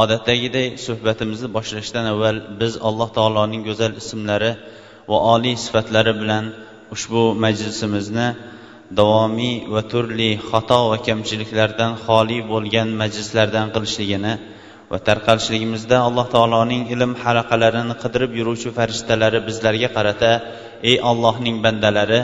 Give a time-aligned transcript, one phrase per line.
[0.00, 4.52] Odatdagiday suhbatimizni boshlashdan avval biz alloh taoloning go'zal ismlari
[5.10, 6.44] va oliy sifatlari bilan
[6.94, 8.28] ushbu majlisimizni
[8.98, 14.32] davomiy va turli xato va kamchiliklardan xoli bo'lgan majlislardan qilishligini
[14.92, 20.32] va tarqalishligimizda alloh taoloning ilm halaqalarini qidirib yuruvchi farishtalari bizlarga qarata
[20.90, 22.20] ey allohning bandalari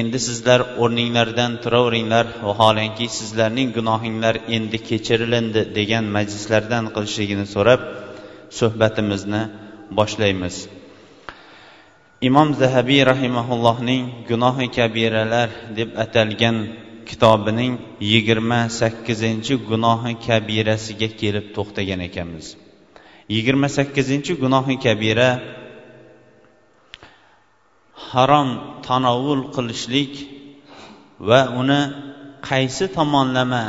[0.00, 7.80] endi sizlar o'rninglardan turaveringlar vaholanki sizlarning gunohinglar endi kechirilindi degan majlislardan qilishligini so'rab
[8.58, 9.42] suhbatimizni
[9.98, 10.56] boshlaymiz.
[12.28, 16.56] Imom zahabiy rahimaullohning gunohi kabiralar deb atalgan
[17.10, 17.72] kitobining
[18.12, 22.46] yigirma sakkizinchi gunohi kabirasiga kelib to'xtagan ekanmiz.
[23.34, 25.30] Yigirma sakkizinchi gunohi kabira
[28.10, 28.48] harom
[28.86, 30.12] tanovul qilishlik
[31.28, 31.80] va uni
[32.48, 33.62] qaysi tomonlama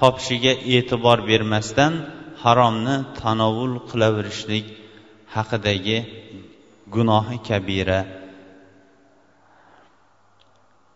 [0.00, 1.92] topishiga e'tibor bermasdan
[2.42, 4.66] haromni tanovul qilaverishlik
[5.34, 5.98] haqidagi
[6.94, 8.00] gunohi kabira.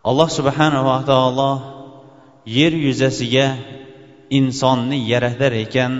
[0.09, 1.51] Alloh subhanava taolo
[2.45, 3.47] yer yuzasiga
[4.39, 5.93] insonni yaratar ekan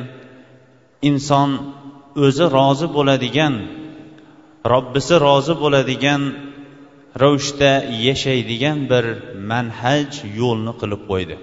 [1.10, 1.50] inson
[2.26, 3.54] o'zi rozi bo'ladigan
[4.74, 6.22] robbisi rozi bo'ladigan
[7.22, 7.72] ravishda
[8.08, 9.06] yashaydigan bir
[9.52, 11.36] manhaj yo'lni qilib qo'ydi.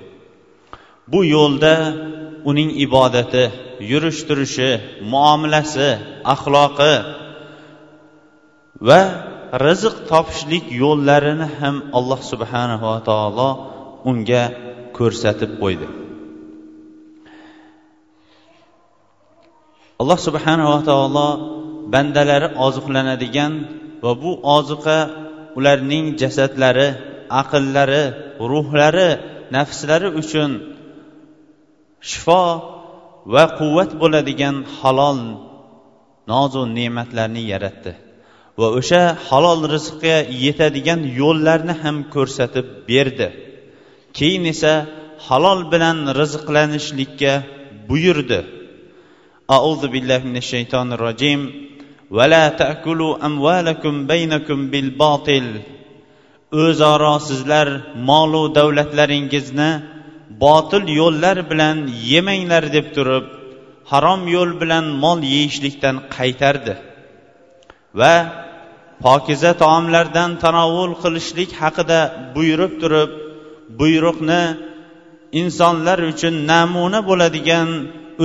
[1.12, 1.74] Bu yo'lda
[2.50, 3.44] uning ibodati
[3.90, 4.70] yurish turishi
[5.12, 5.88] muomalasi
[6.34, 6.94] axloqi
[8.88, 9.00] va
[9.66, 13.48] rizq topishlik yo'llarini ham alloh subhanava taolo
[14.10, 14.44] unga
[14.98, 15.88] ko'rsatib qo'ydi.
[20.00, 21.28] Alloh subhanava taolo
[21.94, 23.52] bandalari oziqlanadigan
[24.04, 24.98] va bu oziqa
[25.58, 26.88] ularning jasadlari
[27.40, 28.04] aqllari
[28.52, 29.10] ruhlari
[29.56, 30.50] nafslari uchun
[32.10, 32.42] shifo
[33.34, 35.20] va quvvat bo'ladigan halol
[36.30, 37.92] nozu ne'matlarni yaratdi
[38.60, 43.28] va o'sha halol rizqqa yetadigan yo'llarni ham ko'rsatib berdi.
[44.17, 44.73] keyin esa
[45.27, 47.33] halol bilan rizqlanishlikka
[47.89, 48.39] buyurdi
[49.57, 51.41] auzu billahi minash shaytonir rojim
[52.17, 55.47] ولا تأكلوا أموالكم بينكم بالباطل
[56.51, 57.67] o'zaro sizlar
[58.09, 59.71] molu davlatlaringizni
[60.43, 61.77] botil yo'llar bilan
[62.11, 63.25] yemanglar deb turib
[63.91, 66.73] harom yo'l bilan mol yeyishlikdan qaytardi
[67.99, 68.15] va
[69.05, 71.99] pokiza taomlardan tanovul qilishlik haqida
[72.35, 73.11] buyurib turib
[73.79, 74.41] buyruqni
[75.41, 77.69] insonlar uchun namuna bo'ladigan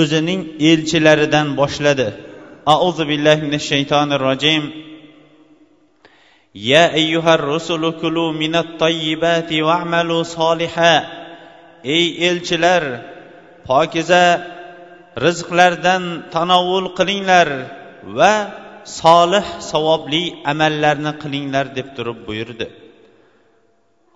[0.01, 0.41] o'zining
[0.71, 2.09] elchilaridan boshladi
[2.69, 4.63] أعوذ بالله من الشيطان الرجيم
[6.55, 10.95] يا أيها الرسل كلوا من الطيبات واعملوا صالحا
[11.85, 12.83] ey elchilar
[13.67, 14.25] pokiza
[15.25, 17.49] rizqlardan tanovul qilinglar
[18.19, 18.35] va
[19.01, 22.67] solih savobli amallarni qilinglar deb turib buyurdi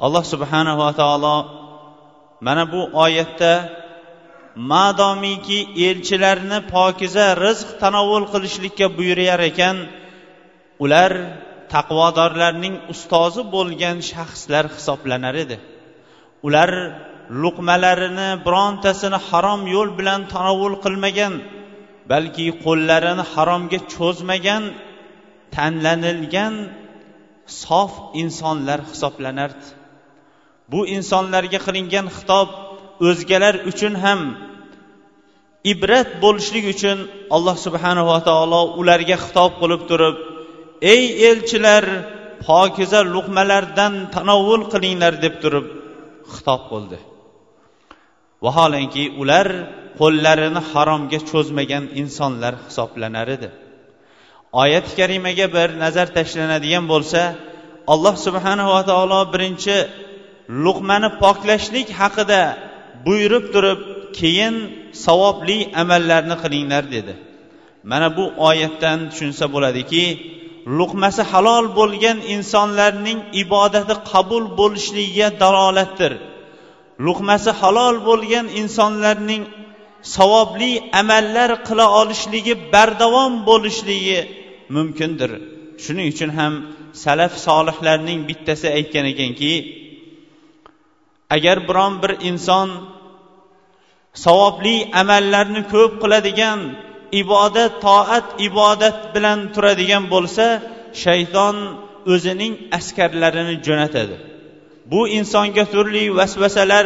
[0.05, 1.35] Alloh subhanava taolo
[2.45, 3.53] mana bu oyatda
[4.71, 9.77] madomiki elchilarni pokiza rizq tanovvul qilishlikka buyurar ekan
[10.83, 11.11] ular
[11.73, 15.57] taqvodorlarning ustozi bo'lgan shaxslar hisoblanar edi.
[16.47, 16.71] Ular
[17.43, 21.33] luqmalarini birontasini harom yo'l bilan tanovvul qilmagan
[22.11, 24.63] balki qo'llarini haromga cho'zmagan
[25.55, 26.53] tanlanilgan
[27.63, 27.91] sof
[28.21, 29.80] insonlar hisoblanardi.
[30.71, 32.49] Bu insonlarga qilingan xitob
[33.07, 34.21] o'zgalar uchun ham
[35.73, 36.97] ibrat bo'lishlik uchun
[37.35, 40.15] alloh subhanava taolo ularga xitob qilib turib
[40.93, 41.85] ey elchilar
[42.47, 45.65] pokiza luqmalardan tanovvul qilinglar deb turib
[46.33, 46.97] xitob qildi.
[48.45, 49.47] Vaholanki ular
[49.99, 53.49] qo'llarini haromga cho'zmagan insonlar hisoblanar edi.
[54.61, 57.21] Oyati karimaga bir nazar tashlanadigan bo'lsa
[57.93, 59.75] alloh subhanava taolo birinchi
[60.65, 62.41] luqmani poklashlik haqida
[63.05, 63.79] buyurib turib
[64.19, 64.55] keyin
[65.05, 67.13] savobli amallarni qilinglar dedi.
[67.91, 70.05] Mana bu oyatdan tushunsa bo'ladiki
[70.79, 76.13] luqmasi halol bo'lgan insonlarning ibodati qabul bo'lishligiga dalolatdir.
[77.05, 79.43] Luqmasi halol bo'lgan insonlarning
[80.15, 80.71] savobli
[81.01, 84.19] amallar qila olishligi bardavom bo'lishligi
[84.75, 85.31] mumkindir.
[85.83, 86.53] Shuning uchun ham
[87.03, 89.53] salaf solihlarning bittasi aytgan ekanki
[91.35, 92.69] agar biron bir inson
[94.23, 96.59] savobli amallarni ko'p qiladigan
[97.21, 100.45] ibodat toat ibodat bilan turadigan bo'lsa
[101.03, 101.55] shayton
[102.13, 104.15] o'zining askarlarini jo'natadi.
[104.91, 106.85] Bu insonga turli vasvasalar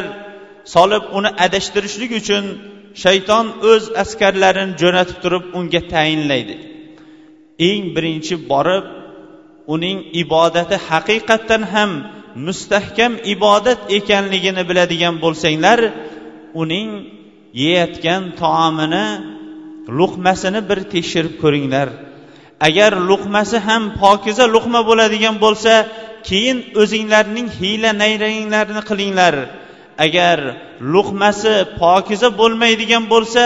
[0.74, 2.46] solib uni adashtirishlik uchun
[3.04, 6.56] shayton o'z askarlarini jo'natib turib unga tayinlaydi.
[7.70, 8.86] Eng birinchi borib
[9.74, 11.92] uning ibodati haqiqatdan ham
[12.36, 15.80] mustahkam ibodat ekanligini biladigan bo'lsanglar
[16.62, 16.90] uning
[17.64, 19.08] yeyotgan taomini
[20.00, 21.88] luqmasini bir tekshirib ko'ringlar.
[22.68, 25.74] Agar luqmasi ham pokiza luqma bo'ladigan bo'lsa
[26.28, 29.36] keyin o'zinglarning hiyla nayranglarni qilinglar.
[30.06, 30.38] Agar
[30.94, 33.44] luqmasi pokiza bo'lmaydigan bo'lsa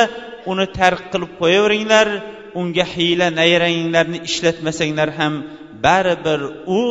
[0.51, 2.07] uni tark qilib qo'yaveringlar
[2.59, 5.33] unga hiyla nayranglarni ishlatmasanglar ham
[5.86, 6.40] baribir
[6.80, 6.81] u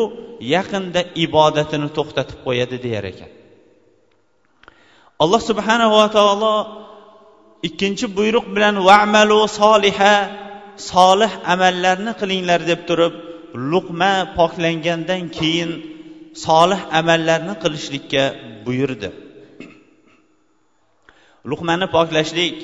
[0.55, 3.31] yaqinda ibodatini to'xtatib qo'yadi deyar ekan.
[5.23, 6.55] Alloh subhanava taolo
[7.69, 10.15] ikkinchi buyruq bilan vamalu soliha
[10.91, 13.15] solih amallarni qilinglar deb turib
[13.73, 15.71] luqma poklangandan keyin
[16.47, 18.25] solih amallarni qilishlikka
[18.67, 19.11] buyurdi.
[21.51, 22.57] Luqmani poklashlik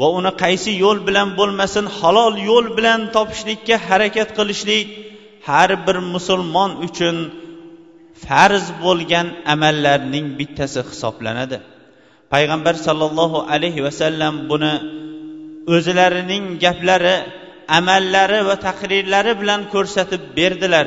[0.00, 4.86] va uni qaysi yo'l bilan bo'lmasin halol yo'l bilan topishlikka harakat qilishlik
[5.50, 7.16] har bir musulmon uchun
[8.24, 11.58] farz bo'lgan amallarning bittasi hisoblanadi.
[12.32, 14.74] Payg'ambar sollallohu alayhi vasallam buni
[15.74, 17.16] o'zlarining gaplari
[17.78, 20.86] amallari va taqrirlari bilan ko'rsatib berdilar.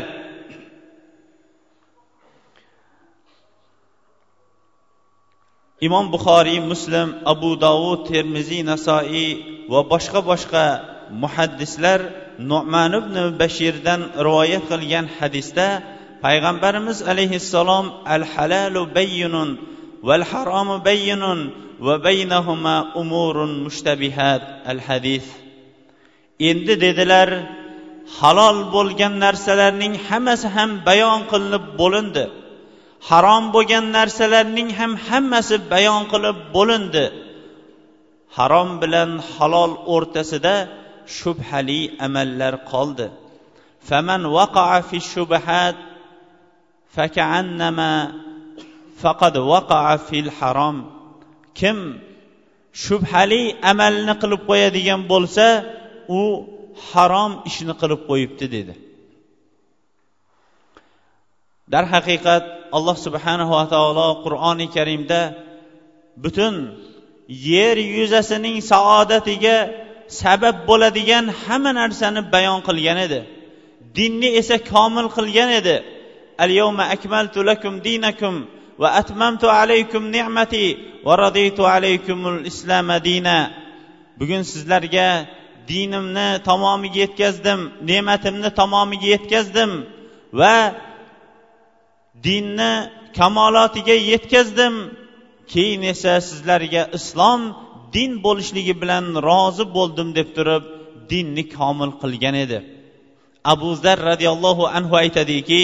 [5.88, 9.30] Imom buxoriy muslim abu dovud termiziy nasoiy
[9.72, 10.64] va boshqa boshqa
[11.24, 12.00] muhaddislar
[12.52, 15.68] nu'man ibn bashirdan rivoyat qilgan hadisda
[16.24, 17.86] payg'ambarimiz alayhissalom
[18.16, 19.50] al halalu bayyinun
[20.08, 21.40] val haromu bayyinun
[21.86, 24.42] va baynahuma umurun mushtabihat
[24.72, 25.26] al hadis
[26.50, 27.30] endi dedilar
[28.20, 32.24] halol bo'lgan narsalarning hammasi ham bayon qilinib bo'lindi.
[33.10, 37.06] Harom bo'lgan narsalarning ham hammasi bayon qilib bo'lindi.
[38.38, 40.56] Harom bilan halol o'rtasida
[41.20, 43.08] shubhali amallar qoldi.
[43.90, 45.76] Faman waqa'a fi shubahat
[46.96, 47.92] fakannama
[49.02, 50.78] faqad waqa'a fil harom
[51.60, 51.78] kim
[52.86, 55.48] shubhali amalni qilib qo'yadigan bo'lsa
[56.20, 56.22] u
[56.90, 58.74] harom ishni qilib qo'yibdi dedi.
[61.74, 62.44] Darhaqiqat
[62.78, 65.22] alloh subhanava taolo qur'oni karimda
[66.24, 66.56] butun
[67.28, 69.58] yer yuzasining saodatiga
[70.22, 73.20] sabab bo'ladigan hamma narsani bayon qilgan edi.
[73.98, 75.76] Dinni esa komil qilgan edi.
[76.44, 78.36] Al yawma akmaltu lakum dinakum
[78.82, 80.66] va atmamtu alaykum ni'mati
[81.06, 83.40] va raditu alaykumul islama dina.
[84.20, 85.10] Bugun sizlarga
[85.72, 87.60] dinimni tamomiga yetkazdim
[87.90, 89.72] ne'matimni tamomiga yetkazdim
[90.40, 90.56] va
[92.26, 92.74] dinni
[93.20, 94.74] kamolotiga yetkazdim.
[95.54, 97.42] Keyin esa sizlarga islom
[97.96, 100.64] din bo'lishligi bilan rozi bo'ldim deb turib
[101.12, 102.60] dinni komil qilgan edi.
[103.54, 105.62] Abu zar roziyallohu anhu aytadiki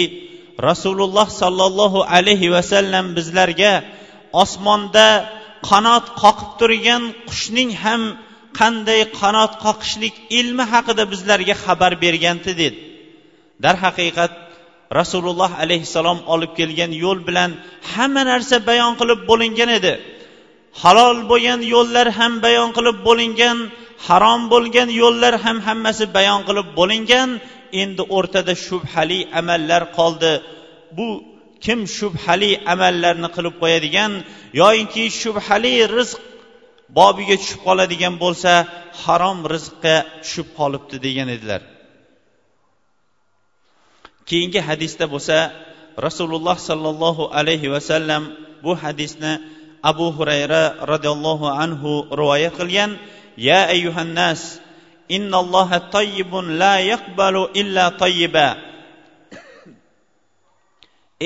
[0.68, 3.72] rasululloh sollallohu alayhi vasallam bizlarga
[4.42, 5.08] osmonda
[5.70, 8.02] qanot qoqib turgan qushning ham
[8.60, 12.68] qanday qanot qoqishlik ilmi haqida bizlarga xabar bergandi dedi.
[13.64, 14.32] Darhaqiqat
[14.98, 17.50] rasululloh alayhissalom olib kelgan yo'l bilan
[17.92, 19.92] hamma narsa bayon qilib bo'lingan edi.
[20.82, 23.58] Halol bo'lgan yo'llar ham bayon qilib bo'lingan
[24.08, 27.30] harom bo'lgan yo'llar ham hammasi bayon qilib bo'lingan.
[27.82, 30.32] Endi o'rtada shubhali amallar qoldi.
[30.96, 31.08] Bu
[31.64, 34.12] kim shubhali amallarni qilib qo'yadigan
[34.60, 36.20] yoyinki shubhali rizq
[36.98, 38.52] bobiga tushib qoladigan bo'lsa
[39.02, 41.60] harom rizqqa tushib qolibdi degan edilar.
[44.28, 45.36] Keyingi hadisda bo'lsa
[46.06, 48.22] rasululloh sollallohu alayhi vasallam
[48.64, 49.32] bu hadisni
[49.82, 52.90] abu hurayra roziyallohu anhu rivoyat qilgan
[53.48, 54.60] ya ayyuhannas
[55.16, 58.48] innalloha tayyibun la yaqbalu illa tayyiba.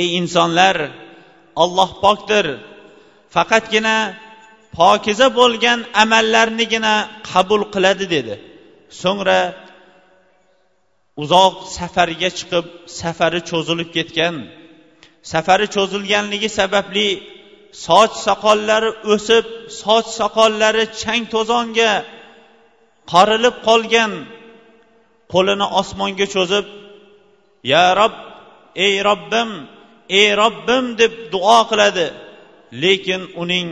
[0.01, 0.77] Ey insonlar
[1.63, 2.47] olloh pokdir.
[3.35, 3.97] Faqatgina
[4.79, 6.95] pokiza bo'lgan amallarnigina
[7.31, 8.35] qabul qiladi dedi.
[9.03, 9.41] So'ngra
[11.23, 12.67] uzoq safarga chiqib
[13.01, 14.35] safari cho'zilib ketgan.
[15.33, 17.09] Safari cho'zilganligi sababli
[17.83, 19.45] soch soqollari o'sib
[19.81, 21.93] soch soqollari chang to'zonga
[23.13, 24.13] qorilib qolgan
[25.33, 26.67] qo'lini osmonga cho'zib
[27.73, 28.15] ya rob
[28.87, 29.51] ey robbim
[30.19, 32.07] ey robbim deb duo qiladi.
[32.83, 33.69] Lekin uning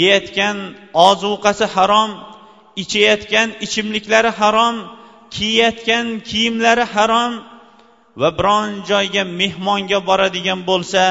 [0.00, 0.56] yeyotgan
[1.08, 2.10] ozuqasi harom
[2.82, 4.76] ichayotgan ichimliklari harom
[5.34, 7.32] kiyayotgan kiyimlari harom
[8.20, 11.02] va biron joyga mehmonga boradigan bo'lsa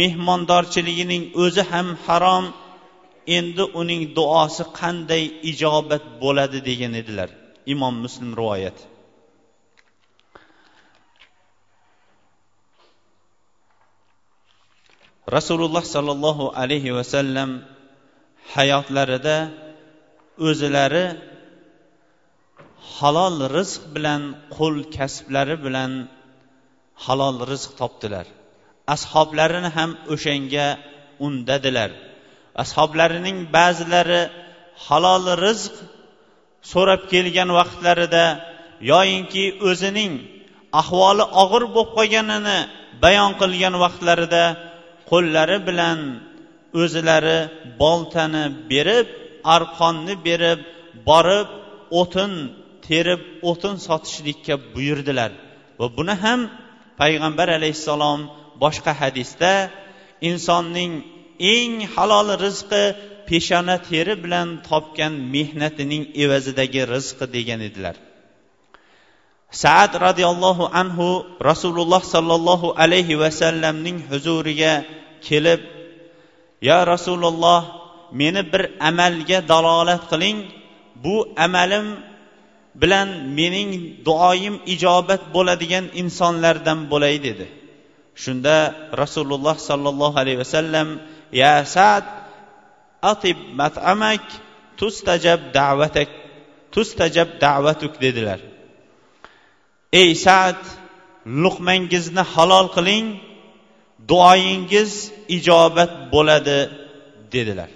[0.00, 2.44] mehmondorchiligining o'zi ham harom.
[3.38, 7.28] Endi uning duosi qanday ijobat bo'ladi degan edilar.
[7.72, 8.78] Imom muslim rivoyat.
[15.36, 17.50] Rasululloh sollallohu alayhi vasallam
[18.54, 19.36] hayotlarida
[20.48, 21.06] o'zilari
[22.96, 24.22] halol rizq bilan
[24.56, 25.92] qo'l kasblari bilan
[27.04, 28.26] halol rizq topdilar.
[28.94, 30.66] Ashoblarini ham o'shanga
[31.26, 31.90] undadilar.
[32.62, 34.22] Ashoblarining ba'zilari
[34.86, 35.74] halol rizq
[36.72, 38.24] so'rab kelgan vaqtlarida
[38.92, 40.12] yoyinki o'zining
[40.80, 42.58] ahvoli og'ir bo'lib qolganini
[43.04, 44.44] bayon qilgan vaqtlarida
[45.10, 45.98] qo'llari bilan
[46.82, 47.38] o'zilari
[47.82, 49.06] boltani berib
[49.56, 50.60] arqonni berib
[51.08, 51.48] borib
[52.00, 52.32] o'tin
[52.86, 53.20] terib
[53.50, 55.30] o'tin sotishlikka buyurdilar.
[55.78, 56.40] Va buni ham
[57.02, 58.20] payg'ambar alayhissalom
[58.62, 59.52] boshqa hadisda
[60.28, 60.92] insonning
[61.54, 62.84] eng halol rizqi
[63.28, 67.96] peshona teri bilan topgan mehnatining evazidagi rizqi degan edilar.
[69.62, 71.08] Saad roziyallohu anhu
[71.50, 74.74] rasululloh sollallohu alayhi vasallamning huzuriga
[75.26, 75.60] kelib
[76.68, 77.60] yo rasululloh
[78.20, 80.38] meni bir amalga dalolat qiling.
[81.04, 81.16] Bu
[81.46, 81.86] amalim
[82.80, 83.70] bilan mening
[84.06, 87.46] duoyim ijobat bo'ladigan insonlardan bo'lay dedi.
[88.22, 88.56] Shunda
[89.02, 90.88] rasululloh sollallohu alayhi vasallam
[91.42, 92.04] ya sad
[93.12, 94.24] atib matamak
[94.78, 96.10] tustajab da'vatak
[96.74, 98.40] tustajab da'vatuk dedilar.
[100.00, 100.60] Ey sad
[101.44, 103.06] luqmangizni halol qiling
[104.10, 104.92] duoyingiz
[105.36, 106.58] ijobat bo'ladi
[107.34, 107.70] dedilar.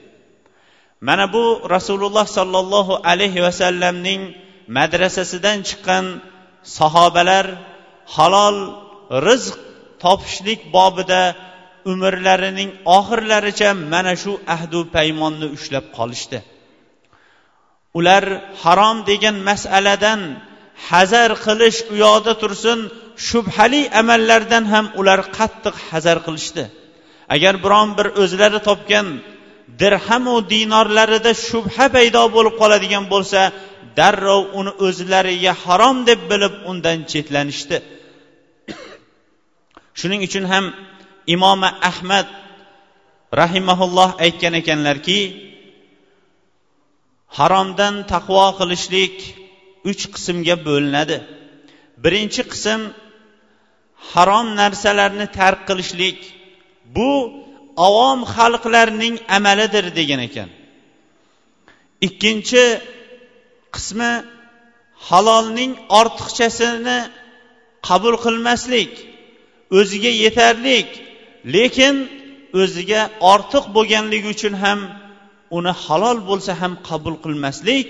[1.09, 4.23] Mana bu rasululloh sollallohu alayhi vasallamning
[4.77, 6.05] madrasasidan chiqqan
[6.79, 7.47] sahobalar
[8.17, 8.57] halol
[9.29, 9.57] rizq
[10.03, 11.23] topishlik bobida
[11.93, 16.39] umrlarining oxirlaricha mana shu ahdu paymonni ushlab qolishdi.
[17.99, 18.25] Ular
[18.63, 20.21] harom degan masaladan
[20.89, 22.79] hazar qilish u yoqda tursin
[23.29, 26.65] shubhali amallardan ham ular qattiq hazar qilishdi.
[27.35, 29.07] Agar biron bir o'zlari topgan
[29.81, 33.41] dirhamu dinorlarida shubha paydo bo'lib qoladigan bo'lsa
[33.99, 37.79] darrov uni o'zlariga harom deb bilib undan chetlanishdi.
[39.99, 40.65] Shuning uchun ham
[41.35, 42.27] imomi ahmad
[43.41, 45.21] rahimaulloh aytgan ekanlarki
[47.39, 49.17] haromdan taqvo qilishlik
[49.91, 51.19] uch qismga bo'linadi.
[52.05, 52.81] Birinchi qism
[54.13, 56.19] harom narsalarni tark qilishlik.
[56.97, 57.11] Bu
[57.87, 60.49] avom xalqlarning amalidir degan ekan.
[62.07, 62.65] Ikkinchi
[63.77, 64.13] qismi
[65.09, 66.99] halolning ortiqchasini
[67.89, 68.93] qabul qilmaslik
[69.79, 70.89] o'ziga yetarlik
[71.55, 71.95] lekin
[72.63, 73.03] o'ziga
[73.33, 74.81] ortiq bo'lganligi uchun ham
[75.57, 77.87] uni halol bo'lsa ham qabul qilmaslik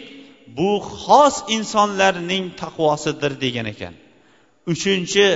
[0.59, 0.71] bu
[1.02, 3.95] xos insonlarning taqvosidir degan ekan.
[4.73, 5.26] Uchinchi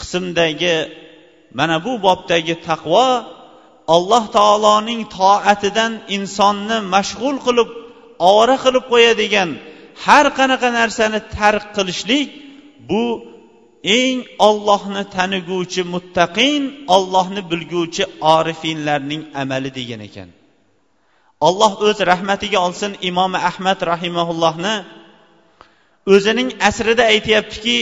[0.00, 0.76] qismdagi
[1.58, 3.06] mana bu bobdagi taqvo
[3.94, 7.70] alloh taoloning toatidan insonni mashg'ul qilib
[8.28, 9.50] ovora qilib qo'yadigan
[10.04, 12.28] har qanaqa narsani tark qilishlik
[12.88, 13.04] bu
[14.00, 16.62] eng ollohni taniguvchi muttaqin
[16.96, 18.04] ollohni bilguvchi
[18.36, 20.28] orifinlarning amali degan ekan.
[21.48, 24.74] Alloh o'z rahmatiga olsin imom ahmad rahimaullohni
[26.14, 27.80] o'zining asrida aytyaptiki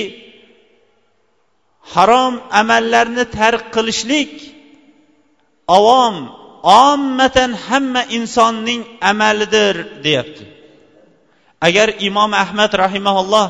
[1.94, 4.32] harom amallarni tark qilishlik
[5.76, 6.16] avom
[6.66, 10.44] ommatan hamma insonning amalidir deyapti.
[11.66, 13.48] Agar imom ahmad rahimaulloh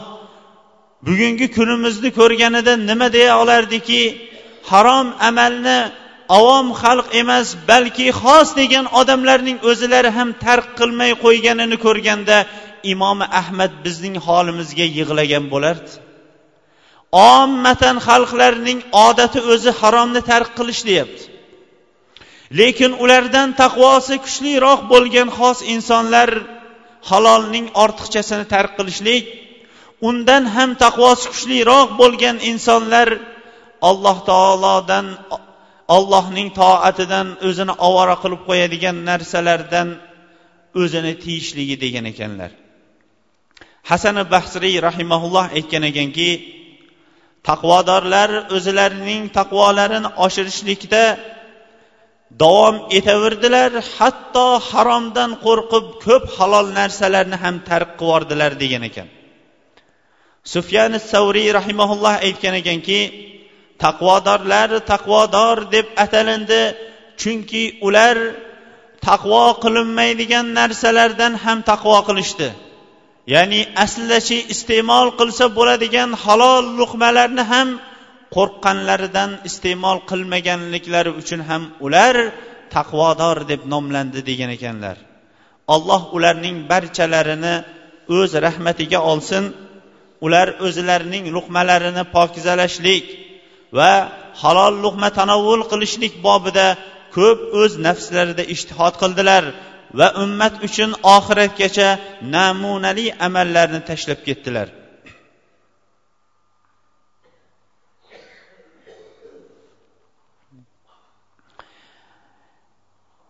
[1.06, 4.02] bugungi kunimizni ko'rganida nima deya olardiki
[4.70, 5.78] harom amalni
[6.38, 12.38] avom xalq emas balki xos degan odamlarning o'zilari ham tark qilmay qo'yganini ko'rganda
[12.92, 15.92] imom ahmad bizning holimizga yig'lagan bo'lardi.
[17.34, 21.24] Ommatan xalqlarning odati o'zi haromni tark qilish deyapti.
[22.60, 26.30] Lekin ulardan taqvosi kuchliroq bo'lgan xos insonlar
[27.10, 29.24] halolning ortiqchasini tark qilishlik
[30.08, 33.08] undan ham taqvosi kuchliroq bo'lgan insonlar
[33.88, 35.06] alloh taolodan
[35.96, 39.88] allohning toatidan o'zini ovora qilib qo'yadigan narsalardan
[40.82, 42.50] o'zini tiyishligi degan ekanlar.
[43.90, 46.30] Hasani bahsriy rahimaulloh aytgan ekanki
[47.48, 51.02] taqvodorlar o'zlarining taqvolarini oshirishlikda
[52.42, 59.08] davom etaverdilar hatto haromdan qo'rqib ko'p halol narsalarni ham tark qilib yubordilar degan ekan.
[60.52, 63.00] Sufyan savriy rahimaulloh aytgan ekanki
[63.84, 66.62] taqvodorlar taqvodor deb atalindi
[67.20, 68.16] chunki ular
[69.08, 72.48] taqvo qilinmaydigan narsalardan ham taqvo qilishdi.
[73.34, 77.68] Ya'ni aslidachi iste'mol qilsa bo'ladigan halol luqmalarni ham
[78.36, 82.16] qo'rqqanlaridan iste'mol qilmaganliklari uchun ham ular
[82.74, 84.96] taqvodor deb nomlandi degan ekanlar.
[85.74, 87.54] Alloh ularning barchalarini
[88.18, 89.44] o'z rahmatiga olsin
[90.26, 93.04] ular o'zlarining luqmalarini pokizalashlik
[93.78, 93.92] va
[94.42, 96.66] halol luqma tanovvul qilishlik bobida
[97.16, 99.44] ko'p o'z nafslarida ishtihod qildilar
[99.98, 101.88] va ummat uchun oxiratgacha
[102.36, 104.68] namunali amallarni tashlab ketdilar.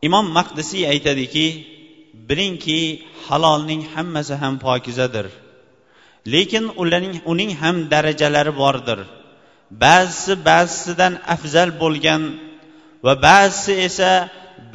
[0.07, 1.47] Imom maqdisiy aytadiki
[2.29, 2.81] bilingki
[3.27, 5.27] halolning hammasi ham pokizadir.
[6.33, 8.99] Lekin ularning uning ham darajalari bordir.
[9.85, 12.23] Ba'zisi ba'zisidan afzal bo'lgan
[13.05, 14.13] va ba'zisi esa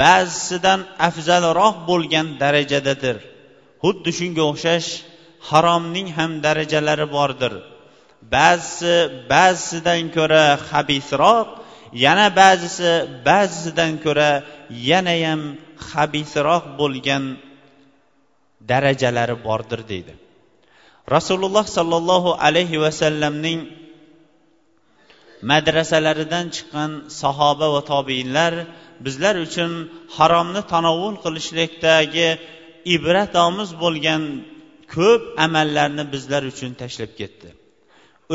[0.01, 3.17] ba'zisidan afzalroq bo'lgan darajadadir.
[3.83, 4.89] Xuddi shunga o'xshash
[5.49, 7.53] haromning ham darajalari bordir.
[8.35, 8.95] Ba'zisi
[9.33, 11.47] ba'zisidan ko'ra habisroq
[12.05, 12.89] yana ba'zisi
[13.27, 14.31] ba'zisidan ko'ra
[14.89, 15.41] yanayam
[15.89, 17.23] habisroq bo'lgan
[18.69, 20.13] darajalari bordir deydi.
[21.15, 23.59] Rasululloh sollallohu alayhi vasallamning
[25.51, 28.53] madrasalaridan chiqqan sahoba va tobiinlar
[29.05, 29.71] bizlar uchun
[30.17, 32.29] haromni tanovvul qilishlikdagi
[32.95, 34.21] ibratomiz bo'lgan
[34.95, 37.49] ko'p amallarni bizlar uchun tashlab ketdi.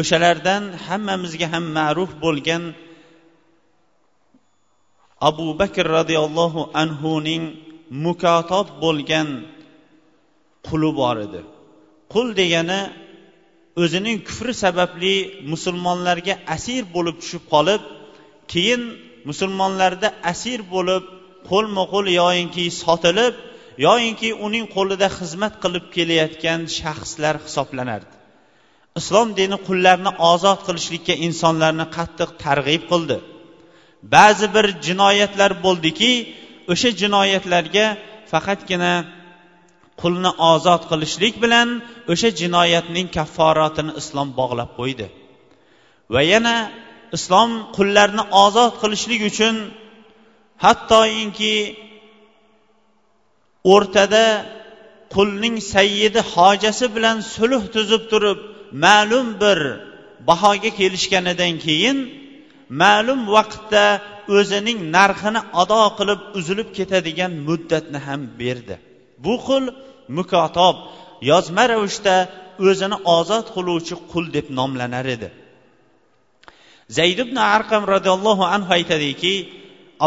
[0.00, 2.62] O'shalardan hammamizga ham ma'ruf bo'lgan
[5.21, 7.45] abu bakr roziyallohu anhuning
[8.05, 9.29] mukotob bo'lgan
[10.69, 11.41] quli bor edi.
[12.13, 12.81] Qul degani
[13.83, 15.15] o'zining kufri sababli
[15.52, 17.83] musulmonlarga asir bo'lib tushib qolib
[18.52, 18.83] keyin
[19.29, 21.05] musulmonlarda asir bo'lib
[21.50, 23.35] qo'lma qo'l yoyinki sotilib
[23.87, 28.15] yoyinki uning qo'lida xizmat qilib kelayotgan shaxslar hisoblanardi.
[29.00, 33.19] Islom dini qullarni ozod qilishlikka insonlarni qattiq targ'ib qildi.
[34.14, 36.12] Ba'zi bir jinoyatlar bo'ldiki
[36.73, 37.86] o'sha jinoyatlarga
[38.32, 38.95] faqatgina
[40.02, 41.69] qulni ozod qilishlik bilan
[42.12, 45.06] o'sha jinoyatning kafforatini islom bog'lab qo'ydi.
[46.14, 46.56] Va yana
[47.16, 49.54] islom qullarni ozod qilishlik uchun
[50.64, 51.56] hattoinki
[53.75, 54.25] o'rtada
[55.14, 58.38] qulning sayyidi hojasi bilan sulh tuzib turib
[58.84, 59.58] ma'lum bir
[60.28, 61.97] bahoga kelishganidan keyin
[62.83, 63.85] ma'lum vaqtda
[64.37, 68.76] o'zining narxini ado qilib uzilib ketadigan muddatni ham berdi.
[69.25, 69.65] Bu qul
[70.17, 70.76] mukotob
[71.31, 72.17] yozma ravishda
[72.69, 75.29] o'zini ozod qiluvchi qul deb nomlanar edi.
[76.97, 79.35] Zayd ibn arqam roziyallohu anhu aytadiki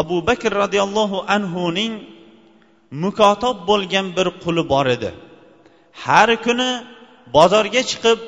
[0.00, 1.92] abu bakr roziyallohu anhuning
[3.02, 5.10] mukotob bo'lgan bir quli bor edi.
[6.04, 6.70] Har kuni
[7.36, 8.18] bozorga chiqib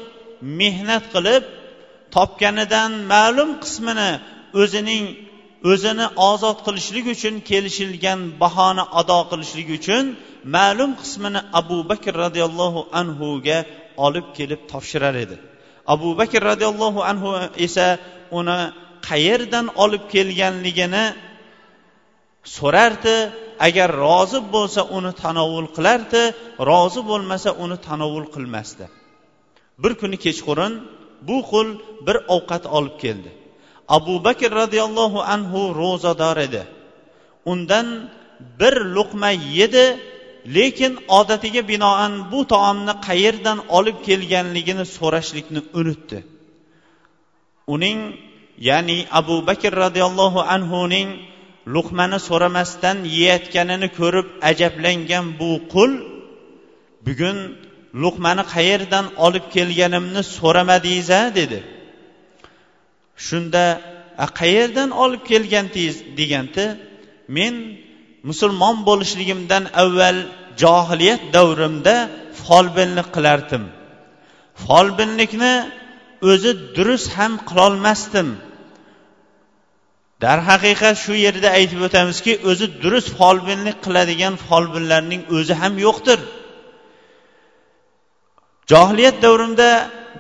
[0.61, 1.43] mehnat qilib
[2.15, 4.11] topganidan ma'lum qismini
[4.63, 5.05] o'zining
[5.71, 10.05] o'zini ozod qilishlik uchun kelishilgan bahoni ado qilishlik uchun
[10.57, 13.59] ma'lum qismini abu bakr roziyallohu anhuga
[14.07, 15.37] olib kelib topshirar edi.
[15.95, 17.29] Abu bakr roziyallohu anhu
[17.67, 17.87] esa
[18.39, 18.59] uni
[19.09, 21.05] qayerdan olib kelganligini
[22.57, 23.17] so'rardi.
[23.69, 26.23] Agar rozi bo'lsa uni tanovul qilardi
[26.71, 28.85] rozi bo'lmasa uni tanovul qilmasdi.
[29.83, 30.73] Bir kuni kechqurun
[31.29, 31.69] bu qul
[32.07, 33.31] bir ovqat olib keldi.
[33.97, 36.63] Abu bakr roziyallohu anhu ro'zador edi.
[37.53, 37.87] Undan
[38.61, 39.85] bir luqma yedi
[40.57, 46.19] lekin odatiga binoan bu taomni qayerdan olib kelganligini so'rashlikni unutdi.
[47.75, 47.99] Uning
[48.69, 51.09] ya'ni abu bakr roziyallohu anhuning
[51.75, 55.91] luqmani so'ramasdan yeyayotganini ko'rib ajablangan bu qul
[57.07, 57.39] bugun
[58.03, 61.61] luqmani qayerdan olib kelganimni so'ramadingiz a dedi.
[63.27, 63.65] Shunda
[64.41, 66.65] qayerdan olib kelgandingiz deganda
[67.37, 67.55] men
[68.29, 70.19] musulmon bo'lishligimdan avval
[70.63, 71.97] johiliyat davrimda
[72.45, 73.65] folbinlik qilardim.
[74.65, 75.55] Folbinlikni
[76.31, 78.29] o'zi durust ham qilolmasdim.
[80.25, 86.21] Darhaqiqat shu yerda aytib o'tamizki o'zi durust folbinlik qiladigan folbinlarning o'zi ham yo'qdir.
[88.71, 89.69] Johiliyat davrimda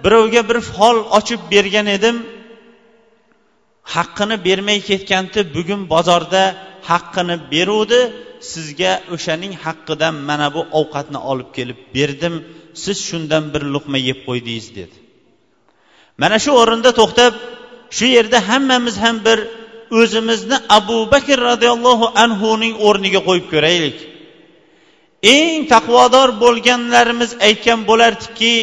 [0.04, 2.16] birovga bir fol ochib bergan edim.
[3.94, 6.42] Haqqini bermay ketgandi bugun bozorda
[6.90, 8.00] haqqini beruvdi.
[8.52, 12.34] Sizga o'shaning haqqidan mana bu ovqatni olib kelib berdim.
[12.82, 14.96] Siz shundan bir luqma yeb qo'ydingiz dedi.
[16.22, 17.32] Mana shu o'rinda to'xtab
[17.96, 19.38] shu yerda hammamiz ham bir
[20.00, 23.96] o'zimizni abu bakr roziyallohu anhuning o'rniga qo'yib ko'raylik.
[25.22, 28.54] Eng taqvodor bo'lganlarimiz aytgan bo'lardiki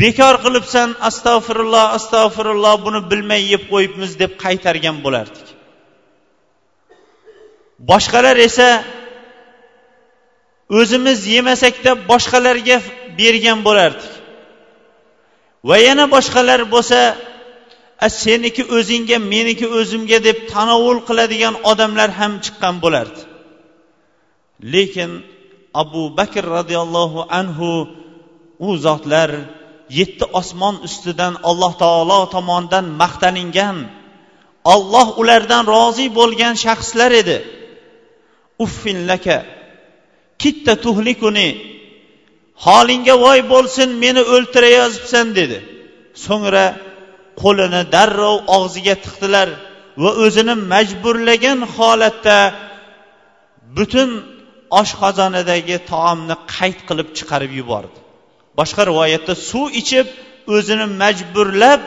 [0.00, 5.46] bekor qilibsan astag'firulloh astag'firulloh buni bilmay yeb qo'yibmiz deb qaytargan bo'lardik.
[7.90, 8.68] Boshqalar esa
[10.78, 12.76] o'zimiz yemasakda boshqalarga
[13.18, 14.12] bergan bo'lardik.
[15.68, 17.00] Va yana boshqalar bo'lsa
[18.22, 23.20] seniki o'zingga meniki o'zimga deb tanovul qiladigan odamlar ham chiqqan bo'lardi.
[24.74, 25.10] Lekin
[25.74, 27.88] abu bakr roziyallohu anhu
[28.58, 29.30] u zotlar
[29.98, 33.76] yetti osmon ustidan alloh taolo tomonidan maqtaningan
[34.74, 37.38] olloh ulardan rozi bo'lgan shaxslar edi.
[38.64, 39.38] Uffin laka
[40.42, 41.48] kitta tuhlikuni
[42.66, 45.58] holingga voy bo'lsin meni o'ltirayozibsan dedi.
[46.24, 46.66] So'ngra
[47.42, 49.48] qo'lini darrov og'ziga tiqdilar
[50.02, 52.38] va o'zini majburlagan holatda
[53.76, 54.10] butun
[54.80, 57.98] oshqozonidagi taomni qayt qilib chiqarib yubordi.
[58.58, 60.06] Boshqa rivoyatda suv ichib
[60.56, 61.82] o'zini majburlab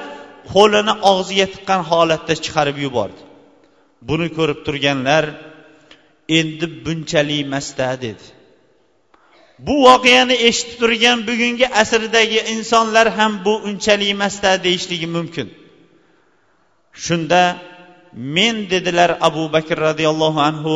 [0.53, 3.21] qo'lini og'ziga tiqqan holatda chiqarib yubordi.
[4.09, 5.23] Buni ko'rib turganlar
[6.39, 8.25] endi bunchalik emasda dedi.
[9.65, 15.47] Bu voqeani eshitib turgan bugungi asrdagi insonlar ham bu unchalik emasda deyishligi mumkin.
[17.05, 17.41] Shunda
[18.35, 20.75] men dedilar abu bakr roziyallohu anhu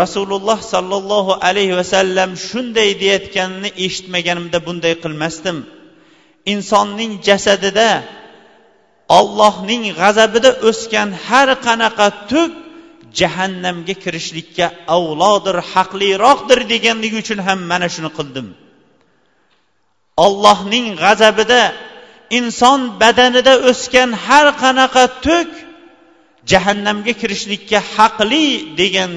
[0.00, 5.56] rasululloh sollallohu alayhi vasallam shunday deyayotganini eshitmaganimda bunday qilmasdim.
[6.52, 7.90] Insonning jasadida
[9.18, 12.52] ollohning g'azabida o'sgan har qanaqa tuk
[13.20, 14.66] jahannamga kirishlikka
[14.96, 18.46] avlodir haqliroqdir deganligi uchun ham mana shuni qildim.
[20.24, 21.62] Ollohning g'azabida
[22.38, 25.50] inson badanida o'sgan har qanaqa tuk
[26.50, 28.46] jahannamga kirishlikka haqli
[28.80, 29.10] degan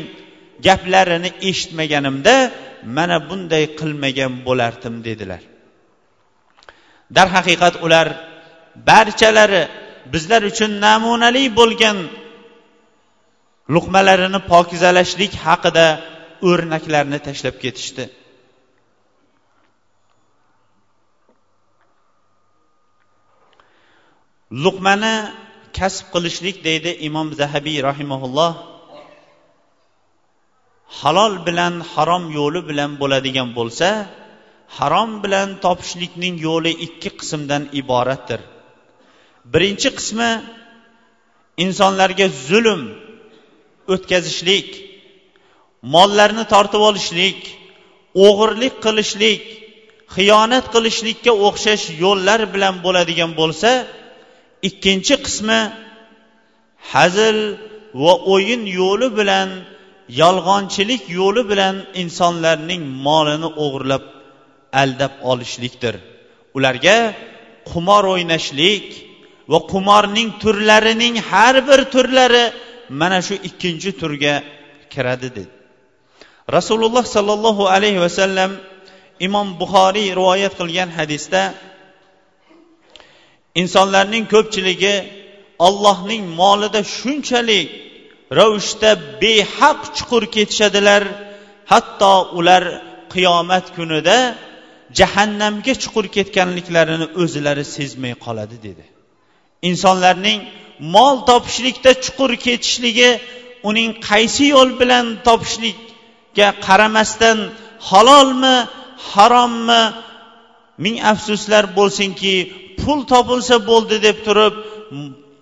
[0.67, 2.35] gaplarini eshitmaganimda
[2.97, 5.41] mana bunday qilmagan bo'lardim dedilar.
[7.17, 8.07] Darhaqiqat ular
[8.89, 9.63] barchalari
[10.13, 11.97] bizlar uchun namunali bo'lgan
[13.73, 15.87] luqmalarini pokizalashlik haqida
[16.49, 18.05] o'rnaklarni tashlab ketishdi.
[24.63, 25.15] Luqmani
[25.77, 28.53] kasb qilishlik deydi imom zahabiy rahimaulloh
[31.05, 33.87] halol bilan harom yo'li bilan bo'ladigan bo'lsa
[34.77, 38.39] harom bilan topishlikning yo'li ikki qismdan iboratdir.
[39.53, 40.31] Birinchi qismi
[41.63, 42.81] insonlarga zulm
[43.93, 44.67] o'tkazishlik
[45.93, 47.39] mollarni tortib olishlik
[48.25, 49.43] o'g'irlik qilishlik
[50.15, 53.69] xiyonat qilishlikka o'xshash yo'llar bilan bo'ladigan bo'lsa
[54.69, 55.59] ikkinchi qismi
[56.93, 57.37] hazil
[58.03, 59.49] va o'yin yo'li bilan
[60.21, 64.03] yolg'onchilik yo'li bilan insonlarning molini o'g'irlab
[64.81, 65.95] aldab olishlikdir.
[66.57, 66.97] Ularga
[67.71, 68.85] qumor o'ynashlik
[69.51, 72.45] va qumorning turlarining har bir turlari
[73.01, 74.35] mana shu ikkinchi turga
[74.93, 75.53] kiradi dedi.
[76.57, 78.51] Rasululloh sollallohu alayhi vasallam
[79.27, 81.41] imom buxoriy rivoyat qilgan hadisda
[83.61, 84.95] insonlarning ko'pchiligi
[85.67, 87.67] ollohning molida shunchalik
[88.39, 91.03] ravishda behaq chuqur ketishadilar.
[91.71, 92.63] Hatto ular
[93.13, 94.17] qiyomat kunida
[94.99, 98.85] jahannamga chuqur ketganliklarini o'zlari sezmay qoladi dedi.
[99.69, 100.39] Insonlarning
[100.95, 103.11] mol topishlikda chuqur ketishligi
[103.69, 107.37] uning qaysi yo'l bilan topishlikka qaramasdan
[107.89, 108.55] halolmi
[109.11, 109.83] harommi
[110.83, 112.33] ming afsuslar bo'lsinki
[112.79, 114.55] pul topilsa bo'ldi deb turib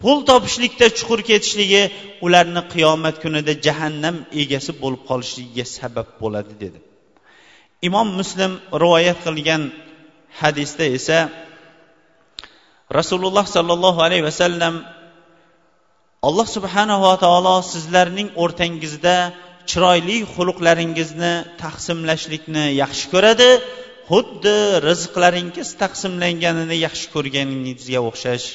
[0.03, 1.83] pul topishlikda chuqur ketishligi
[2.25, 6.79] ularni qiyomat kunida jahannam egasi bo'lib qolishligiga sabab bo'ladi dedi.
[7.87, 8.51] Imom muslim
[8.83, 9.61] rivoyat qilgan
[10.41, 11.17] hadisda esa
[12.99, 14.75] rasululloh sollallohu alayhi vasallam
[16.27, 19.15] alloh subhanava taolo sizlarning o'rtangizda
[19.69, 23.49] chiroyli xulqlaringizni taqsimlashlikni yaxshi ko'radi
[24.09, 24.57] xuddi
[24.89, 28.47] rizqlaringiz taqsimlanganini yaxshi ko'rganingizga o'xshash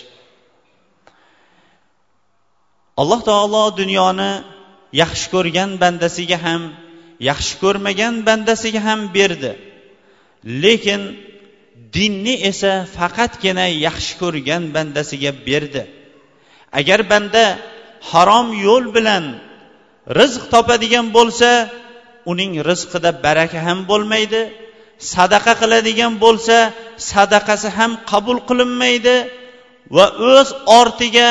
[3.01, 4.33] alloh taolo dunyoni
[5.03, 6.63] yaxshi ko'rgan bandasiga ham
[7.31, 9.53] yaxshi ko'rmagan bandasiga ham berdi.
[10.63, 11.03] Lekin
[11.97, 15.83] dinni esa faqatgina yaxshi ko'rgan bandasiga berdi.
[16.79, 17.45] Agar banda
[18.11, 19.25] harom yo'l bilan
[20.19, 21.51] rizq topadigan bo'lsa
[22.31, 24.43] uning rizqida baraka ham bo'lmaydi
[25.15, 26.57] sadaqa qiladigan bo'lsa
[27.11, 29.17] sadaqasi ham qabul qilinmaydi
[29.97, 30.49] va o'z
[30.81, 31.29] ortiga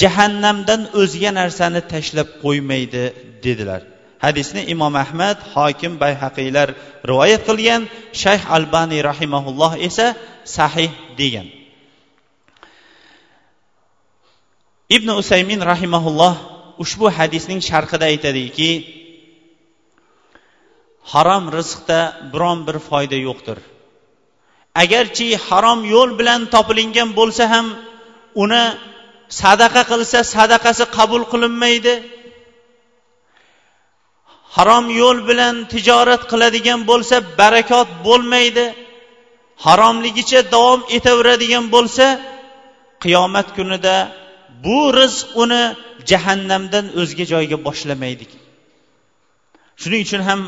[0.00, 3.04] jahannamdan o'zga narsani tashlab qo'ymaydi
[3.44, 3.82] dedilar.
[4.24, 6.68] Hadisni imom ahmad hokim bayhaqiylar
[7.10, 7.82] rivoyat qilgan
[8.22, 10.06] shayx albaniy rahimaulloh esa
[10.56, 11.46] sahih degan.
[14.96, 16.34] Ibn usaymin rahimaulloh
[16.82, 18.70] ushbu hadisning sharhida aytadiki
[21.12, 22.00] harom rizqda
[22.32, 23.58] biron bir foyda yo'qdir.
[24.82, 27.66] Agarchi harom yo'l bilan topilingan bo'lsa ham
[28.42, 28.64] uni
[29.40, 31.94] sadaqa qilsa sadaqasi qabul qilinmaydi.
[34.56, 38.66] Harom yo'l bilan tijorat qiladigan bo'lsa barakot bo'lmaydi.
[39.64, 42.06] Haromligicha davom etaveradigan bo'lsa
[43.02, 43.96] qiyomat kunida
[44.64, 45.62] bu rizq uni
[46.10, 48.24] jahannamdan o'zga joyga boshlamaydi.
[49.80, 50.40] Shuning uchun ham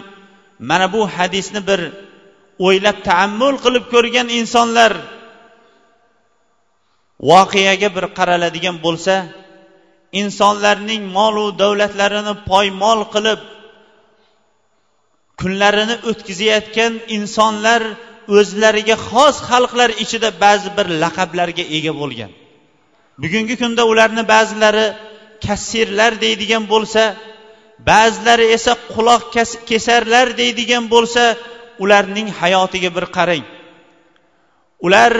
[0.70, 1.80] mana bu hadisni bir
[2.66, 4.92] o'ylab taammul qilib ko'rgan insonlar
[7.28, 9.14] voqeaga bir qaraladigan bo'lsa
[10.20, 13.40] insonlarning molu davlatlarini poymol qilib
[15.40, 17.82] kunlarini o'tkazayotgan insonlar
[18.38, 22.30] o'zlariga xos xalqlar ichida ba'zi bir laqablarga ega bo'lgan.
[23.22, 24.86] Bugungi kunda ularni ba'zilari
[25.46, 27.02] kassirlar deydigan bo'lsa
[27.90, 29.22] ba'zilari esa quloq
[29.70, 31.22] kesarlar deydigan bo'lsa
[31.82, 33.44] ularning hayotiga bir qarang.
[34.86, 35.12] Ular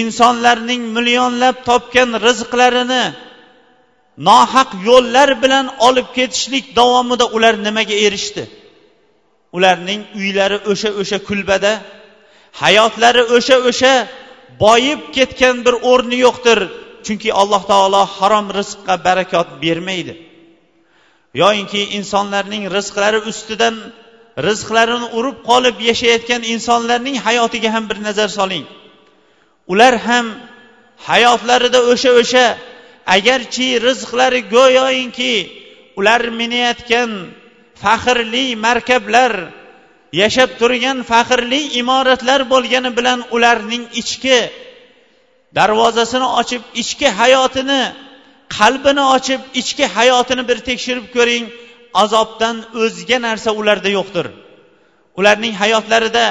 [0.00, 3.04] insonlarning millionlab topgan rizqlarini
[4.28, 8.44] nohaq yo'llar bilan olib ketishlik davomida ular nimaga erishdi?
[9.56, 11.72] Ularning uylari o'sha o'sha kulbada
[12.62, 13.94] hayotlari o'sha o'sha
[14.64, 16.58] boyib ketgan bir o'rni yo'qdir
[17.06, 20.14] chunki alloh taolo harom rizqqa barakot bermaydi.
[21.42, 23.74] Yoyinki insonlarning rizqlari ustidan
[24.46, 28.64] rizqlarini urib qolib yashayotgan insonlarning hayotiga ham bir nazar soling.
[29.72, 30.26] Ular ham
[31.08, 32.46] hayotlarida o'sha o'sha
[33.16, 35.34] agarchi rizqlari go'yoinki
[35.98, 37.10] ular minayotgan
[37.82, 39.32] faxrli markablar
[40.22, 44.38] yashab turgan faxrli imoratlar bo'lgani bilan ularning ichki
[45.58, 47.82] darvozasini ochib ichki hayotini
[48.56, 51.44] qalbini ochib ichki hayotini bir tekshirib ko'ring
[52.02, 54.26] azobdan o'zga narsa ularda yo'qdir.
[55.18, 56.24] Ularning hayotlarida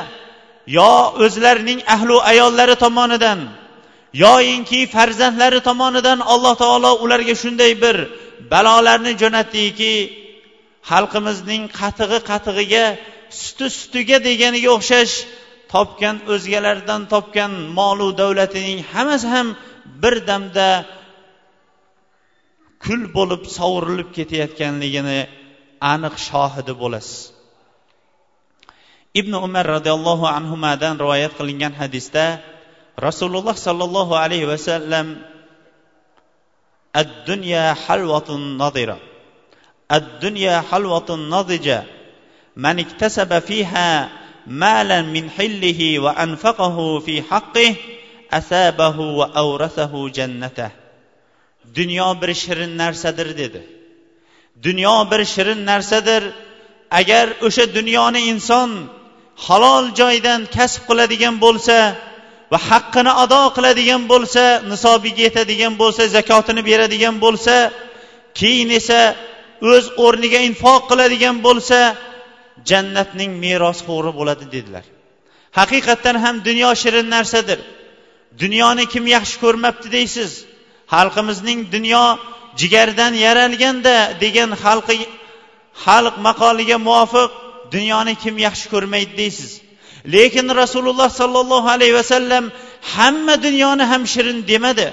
[0.67, 0.91] yo
[1.25, 3.39] o'zlarining ahlu ayollari tomonidan
[4.23, 7.97] yoyinki farzandlari tomonidan alloh taolo ularga shunday bir
[8.51, 9.93] balolarni jo'natdiki
[10.89, 12.85] xalqimizning qatig'i qatig'iga
[13.43, 15.13] suti sutiga deganiga o'xshash
[15.73, 19.47] topgan o'zgalardan topgan molu davlatining hammasi ham
[20.01, 20.69] bir damda
[22.85, 25.19] kul bo'lib sovurilib ketayotganligini
[25.93, 27.34] aniq shohidi bo'lasiz.
[29.14, 32.40] ibn umar roziyallohu anhudan rivoyat qilingan hadisda
[33.06, 35.08] rasululloh sollallohu alayhi vasallam
[36.90, 38.98] الدنيا حلوة نضرة
[39.92, 41.82] الدنيا حلوة نضجة
[42.56, 44.10] من اكتسب فيها
[44.46, 47.74] مالا من حله وأنفقه في حقه
[48.32, 50.70] أثابه وأورثه جنته
[51.74, 53.62] dunyo bir shirin narsadir dedi
[54.62, 56.22] dunyo bir shirin narsadir
[56.90, 58.70] agar o'sha dunyoni inson
[59.47, 61.77] halol joydan kasb qiladigan bo'lsa
[62.51, 67.55] va haqqini ado qiladigan bo'lsa nisobiga yetadigan bo'lsa zakotini beradigan bo'lsa
[68.39, 68.99] keyin esa
[69.73, 71.79] o'z o'rniga infoq qiladigan bo'lsa
[72.69, 74.85] jannatning merosxo'ri bo'ladi dedilar.
[75.59, 77.59] Haqiqatdan ham dunyo shirin narsadir.
[78.41, 80.31] Dunyoni kim yaxshi ko'rmabdi deysiz?
[80.93, 82.05] Xalqimizning dunyo
[82.59, 84.95] jigardan yaralganda degan xalqi
[85.85, 87.31] xalq maqoliga muvofiq
[87.75, 89.51] dunyoni kim yaxshi ko'rmaydi deysiz.
[90.15, 92.43] Lekin rasululloh sollallohu alayhi vasallam
[92.93, 94.87] hamma dunyoni ham shirin demadi.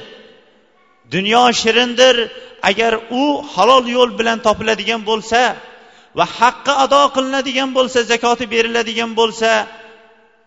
[1.14, 2.16] Dunyo shirindir
[2.70, 3.22] agar u
[3.54, 5.40] halol yo'l bilan topiladigan bo'lsa
[6.18, 9.50] va haqqi ado qilinadigan bo'lsa zakoti beriladigan bo'lsa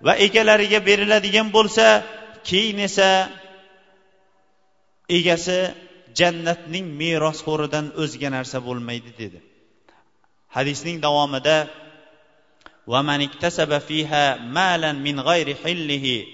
[0.06, 1.86] va egalariga beriladigan bo'lsa
[2.50, 3.10] keyin esa
[5.18, 5.60] egasi
[6.20, 9.40] jannatning merosxo'ridan o'zga narsa bo'lmaydi dedi.
[10.56, 11.58] Hadisning davomida
[12.87, 16.27] ومن اكتسب فيها مالا من غير حله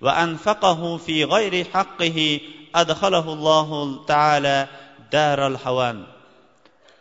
[0.00, 2.40] وأنفقه في غير حقه
[2.74, 4.68] أدخله الله تعالى
[5.12, 6.06] دار الحوان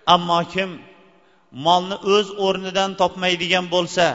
[0.05, 0.69] ammo kim
[1.65, 4.07] molni o'z o'rnidan topmaydigan bo'lsa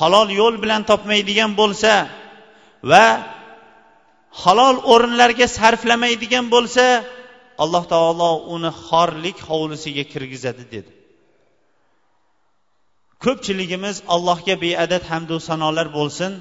[0.00, 1.92] halol yo'l bilan topmaydigan bo'lsa
[2.90, 3.06] va
[4.42, 6.86] halol o'rinlarga sarflamaydigan bo'lsa
[7.62, 10.90] alloh taolo uni xorlik hovlisiga kirgizadi dedi
[13.25, 16.31] Ko'pchiligimiz allohga beadad hamdu sanolar bo'lsin.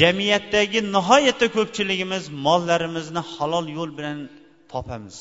[0.00, 4.18] Jamiyatdagi nihoyatda ko'pchiligimiz mollarimizni halol yo'l bilan
[4.72, 5.16] topamiz.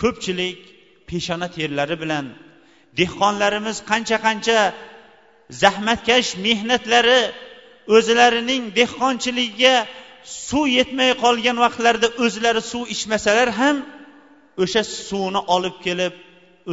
[0.00, 0.58] Ko'pchilik
[1.08, 2.26] peshona terlari bilan
[3.00, 4.58] dehqonlarimiz qancha qancha
[5.62, 7.20] zahmatkash mehnatlari
[7.96, 9.74] o'zlarining dehqonchiligiga
[10.48, 13.76] suv yetmay qolgan vaqtlarida o'zlari suv ichmasalar ham
[14.62, 16.14] o'sha suvni olib kelib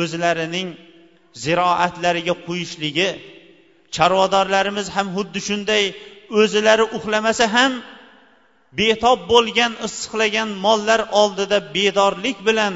[0.01, 0.67] o'zlarining
[1.43, 3.09] ziroatlariga quyishligi
[3.95, 5.83] chorvadorlarimiz ham xuddi shunday
[6.41, 7.71] o'zlari uxlamasa ham
[8.79, 12.73] betob bo'lgan issiqlagan mollar oldida bedorlik bilan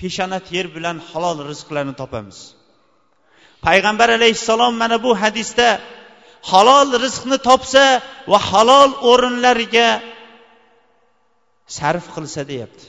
[0.00, 2.38] peshona ter bilan halol rizqlarni topamiz.
[3.66, 5.68] Payg'ambar alayhissalom mana bu hadisda
[6.50, 7.84] halol rizqni topsa
[8.32, 9.88] va halol o'rinlarga
[11.78, 12.84] sarf qilsa deyapti.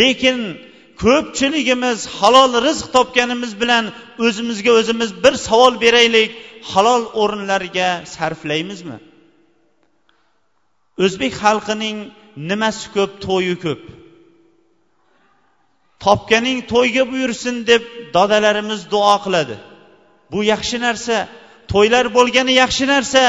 [0.00, 0.38] Lekin
[1.02, 3.84] ko'pchiligimiz halol rizq topganimiz bilan
[4.26, 6.30] o'zimizga o'zimiz bir savol beraylik
[6.72, 8.98] halol o'rinlarga sarflaymizmi?
[11.04, 11.96] O'zbek xalqining
[12.50, 13.82] nimasi ko'p to'yi ko'p.
[16.04, 17.82] Topganing to'yga buyursin deb
[18.16, 19.56] dodalarimiz duo qiladi.
[20.32, 21.16] Bu yaxshi narsa
[21.72, 23.22] to'ylar bo'lgani yaxshi narsa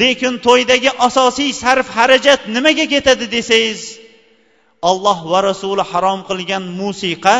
[0.00, 3.80] lekin to'ydagi asosiy sarf xarajat nimaga ketadi desangiz
[4.90, 7.36] olloh va rasuli harom qilgan musiqa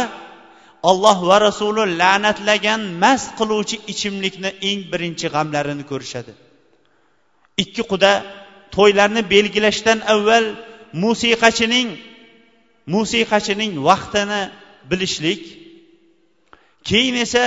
[0.90, 6.32] olloh va rasuli la'natlagan mast qiluvchi ichimlikni eng birinchi g'amlarini ko'rishadi.
[7.62, 8.12] Ikki quda
[8.74, 10.46] to'ylarni belgilashdan avval
[11.02, 11.88] musiqachining
[12.94, 14.42] musiqachining vaqtini
[14.90, 15.42] bilishlik
[16.88, 17.44] keyin esa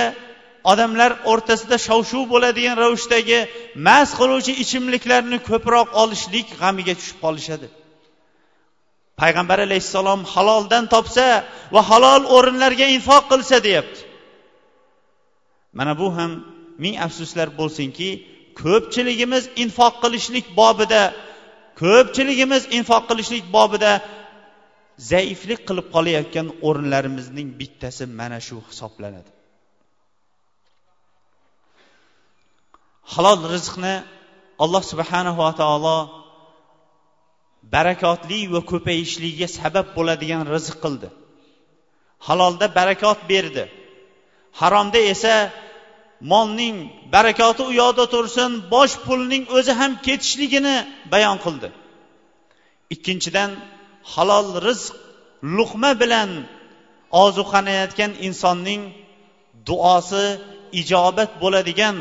[0.72, 3.38] odamlar o'rtasida shov shuv bo'ladigan ravishdagi
[3.86, 7.66] mast qiluvchi ichimliklarni ko'proq olishlik g'amiga tushib qolishadi.
[9.20, 11.26] Payg'ambar alayhissalom haloldan topsa
[11.74, 14.00] va halol o'rinlarga infoq qilsa deyapti.
[15.78, 16.30] Mana bu ham
[16.82, 18.08] ming afsuslar bo'lsinki
[18.62, 21.02] ko'pchiligimiz infoq qilishlik bobida
[21.82, 23.92] ko'pchiligimiz infoq qilishlik bobida
[25.10, 29.30] zaiflik qilib qolayotgan o'rinlarimizning bittasi mana shu hisoblanadi.
[33.12, 33.94] Halol rizqni
[34.64, 35.98] alloh subhanahu va taolo
[37.74, 41.08] barakotli va ko'payishligiga sabab bo'ladigan rizq qildi.
[42.26, 43.64] Halolda barakot berdi.
[44.60, 45.34] Haromda esa
[46.32, 46.76] molning
[47.14, 50.76] barakoti u yoqda tursin bosh pulning o'zi ham ketishligini
[51.12, 51.68] bayon qildi.
[52.94, 53.50] Ikkinchidan
[54.14, 54.94] halol rizq
[55.56, 56.30] luqma bilan
[57.24, 58.82] ozuqalanayotgan insonning
[59.68, 60.26] duosi
[60.80, 61.96] ijobat bo'ladigan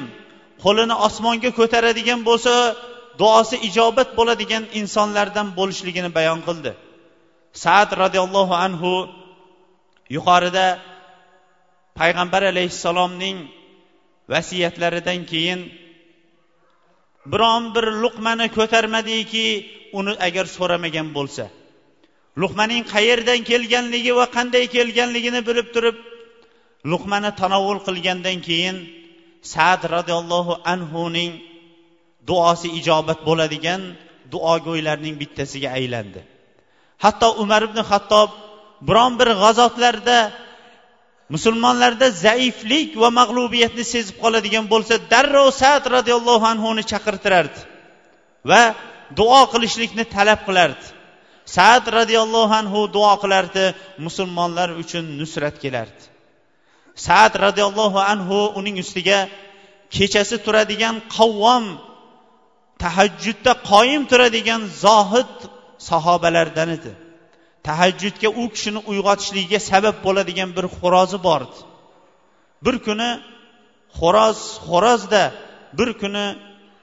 [0.63, 2.53] qo'lini osmonga ko'taradigan bo'lsa
[3.19, 6.71] duosi ijobat bo'ladigan insonlardan bo'lishligini bayon qildi.
[7.63, 8.91] Saad roziyallohu anhu
[10.15, 10.67] yuqorida
[11.99, 13.37] payg'ambar alayhissalomning
[14.31, 15.59] vasiyatlaridan keyin
[17.31, 19.45] biron bir luqmani ko'tarmadiki
[19.99, 21.45] uni agar so'ramagan bo'lsa.
[22.41, 25.97] Luqmaning qayerdan kelganligi va qanday kelganligini bilib turib
[26.91, 28.77] luqmani tanovul qilgandan keyin
[29.53, 31.31] sad roziyallohu anhuning
[32.29, 33.81] duosi ijobat bo'ladigan
[34.33, 36.21] duogo'ylarning bittasiga aylandi.
[37.03, 38.29] Hatto umar ibn hattob
[38.87, 40.19] biron bir g'azotlarda
[41.33, 47.59] musulmonlarda zaiflik va mag'lubiyatni sezib qoladigan bo'lsa darrov sad roziyallohu anhuni chaqirtirardi
[48.49, 48.61] va
[49.19, 50.85] duo qilishlikni talab qilardi.
[51.57, 53.65] Sad roziyallohu anhu duo qilardi
[54.05, 56.03] musulmonlar uchun nusrat kelardi.
[57.07, 59.19] Sad roziyallohu anhu uning ustiga
[59.95, 61.65] kechasi turadigan qavvom
[62.83, 65.33] tahajjudda qoyim turadigan zohid
[65.89, 66.91] sahobalardan edi
[67.67, 71.59] tahajjudga u kishini uyg'otishligiga sabab bo'ladigan bir xo'rozi bor edi
[72.65, 73.09] bir kuni
[73.99, 75.23] xo'roz xo'rozda
[75.79, 76.25] bir kuni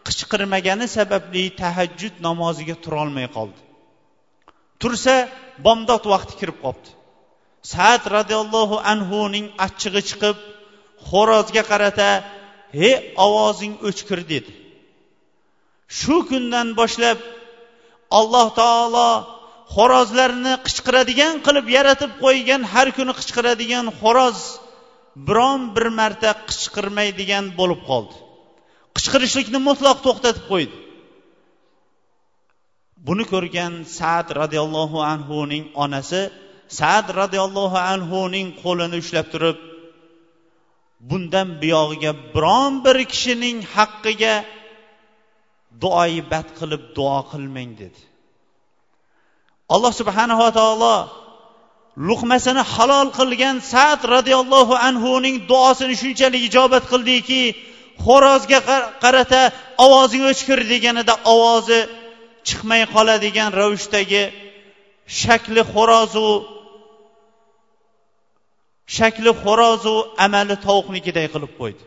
[0.07, 3.61] qichqirmagani sababli tahajjud namoziga turolmay qoldi.
[4.83, 5.15] Tursa
[5.67, 6.91] bomdod vaqti kirib qolibdi
[7.73, 10.37] saad roziyallohu anhuning achchig'i chiqib
[11.11, 12.09] xo'rozga qarata
[12.81, 12.91] he
[13.27, 14.51] ovozing o'chkir dedi.
[15.89, 17.19] Shu kundan boshlab
[18.19, 19.11] alloh taolo
[19.75, 24.39] xo'rozlarni qichqiradigan qilib yaratib qo'ygan har kuni qichqiradigan xo'roz
[25.29, 28.15] biron bir marta qichqirmaydigan bo'lib qoldi.
[28.97, 30.77] Qichqirishlikni mutlaq to'xtatib qo'ydi.
[33.07, 36.21] Buni ko'rgan saad roziyallohu anhuning onasi
[36.81, 39.59] sad roziyallohu anhuning qo'lini ushlab turib
[41.09, 44.35] bundan buyog'iga biron bir kishining haqqiga
[45.83, 48.01] duoyi bad qilib duo qilmang dedi.
[49.75, 50.97] Alloh subhanava taolo
[52.09, 57.43] luqmasini halol qilgan sad roziyallohu anhuning duosini shunchalik ijobat qildiki
[58.05, 58.59] xo'rozga
[59.03, 59.43] qarata
[59.85, 61.81] ovozing o'chkir deganida ovozi
[62.49, 64.23] chiqmay qoladigan ravishdagi
[65.21, 66.29] shakli xo'rozu
[68.97, 69.95] shakli xo'rozu
[70.25, 71.83] amali tovuqnikiday qilib qo'ydi.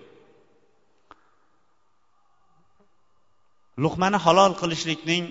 [3.84, 5.24] Luqmani halol qilishlikning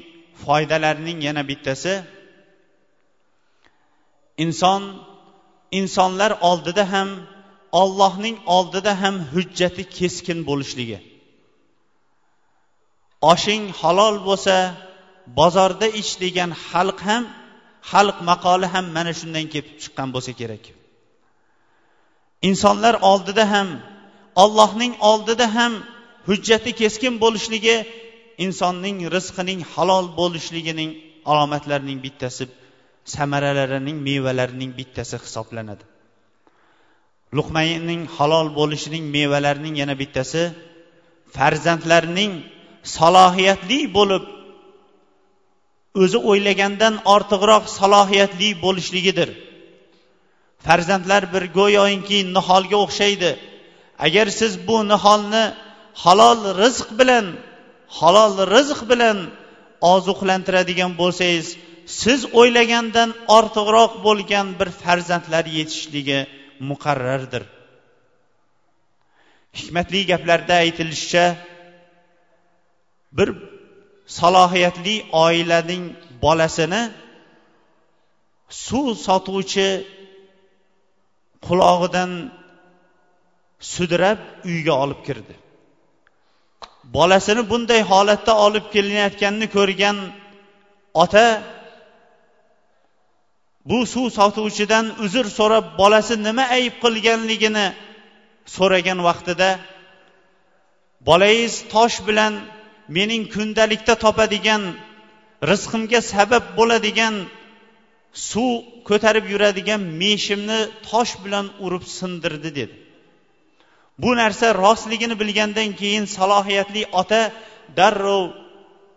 [0.44, 1.92] foydalarining yana bittasi
[4.44, 4.82] inson
[5.78, 7.08] insonlar oldida ham
[7.82, 10.98] ollohning oldida ham hujjati keskin bo'lishligi.
[13.32, 14.56] Oshing halol bo'lsa
[15.38, 17.22] bozorda ich degan xalq ham
[17.90, 20.64] xalq maqoli ham mana shundan kelib chiqqan bo'lsa kerak.
[22.48, 23.68] Insonlar oldida ham
[24.42, 25.72] ollohning oldida ham
[26.28, 27.76] hujjati keskin bo'lishligi
[28.44, 30.90] insonning rizqining halol bo'lishligining
[31.30, 32.44] alomatlarining bittasi
[33.14, 35.84] samaralarining mevalarining bittasi hisoblanadi.
[37.36, 40.42] Luqmayning halol bo'lishining mevalarining yana bittasi
[41.36, 42.32] farzandlarning
[42.96, 44.24] salohiyatli bo'lib
[46.02, 49.30] o'zi o'ylagandan ortiqroq salohiyatli bo'lishligidir.
[50.66, 53.30] Farzandlar bir go'yoki niholga o'xshaydi.
[54.06, 55.44] Agar siz bu niholni
[56.02, 57.26] halol rizq bilan
[57.98, 59.18] halol rizq bilan
[59.94, 61.46] ozuqlantiradigan bo'lsangiz
[62.00, 66.20] siz o'ylagandan ortiqroq bo'lgan bir farzandlar yetishishligi
[66.70, 67.44] muqarrardir.
[69.58, 71.26] Hikmatli gaplarda aytilishicha
[73.18, 73.28] bir
[74.18, 75.84] salohiyatli oilaning
[76.24, 76.82] bolasini
[78.66, 79.68] suv sotuvchi
[81.46, 82.10] qulog'idan
[83.74, 84.20] sudrab
[84.50, 85.34] uyga olib kirdi.
[86.96, 89.96] Bolasini bunday holatda olib kelinayotganini ko'rgan
[91.02, 91.26] ota
[93.70, 97.66] bu suv sotuvchidan uzr so'rab bolasi nima ayb qilganligini
[98.56, 99.50] so'ragan vaqtida
[101.08, 102.32] bolangiz tosh bilan
[102.96, 104.62] mening kundalikda topadigan
[105.50, 107.14] rizqimga sabab bo'ladigan
[108.30, 108.50] suv
[108.88, 110.60] ko'tarib yuradigan meshimni
[110.90, 112.89] tosh bilan urib sindirdi dedi.
[114.02, 117.22] Bu narsa rostligini bilgandan keyin salohiyatli ota
[117.78, 118.24] darrov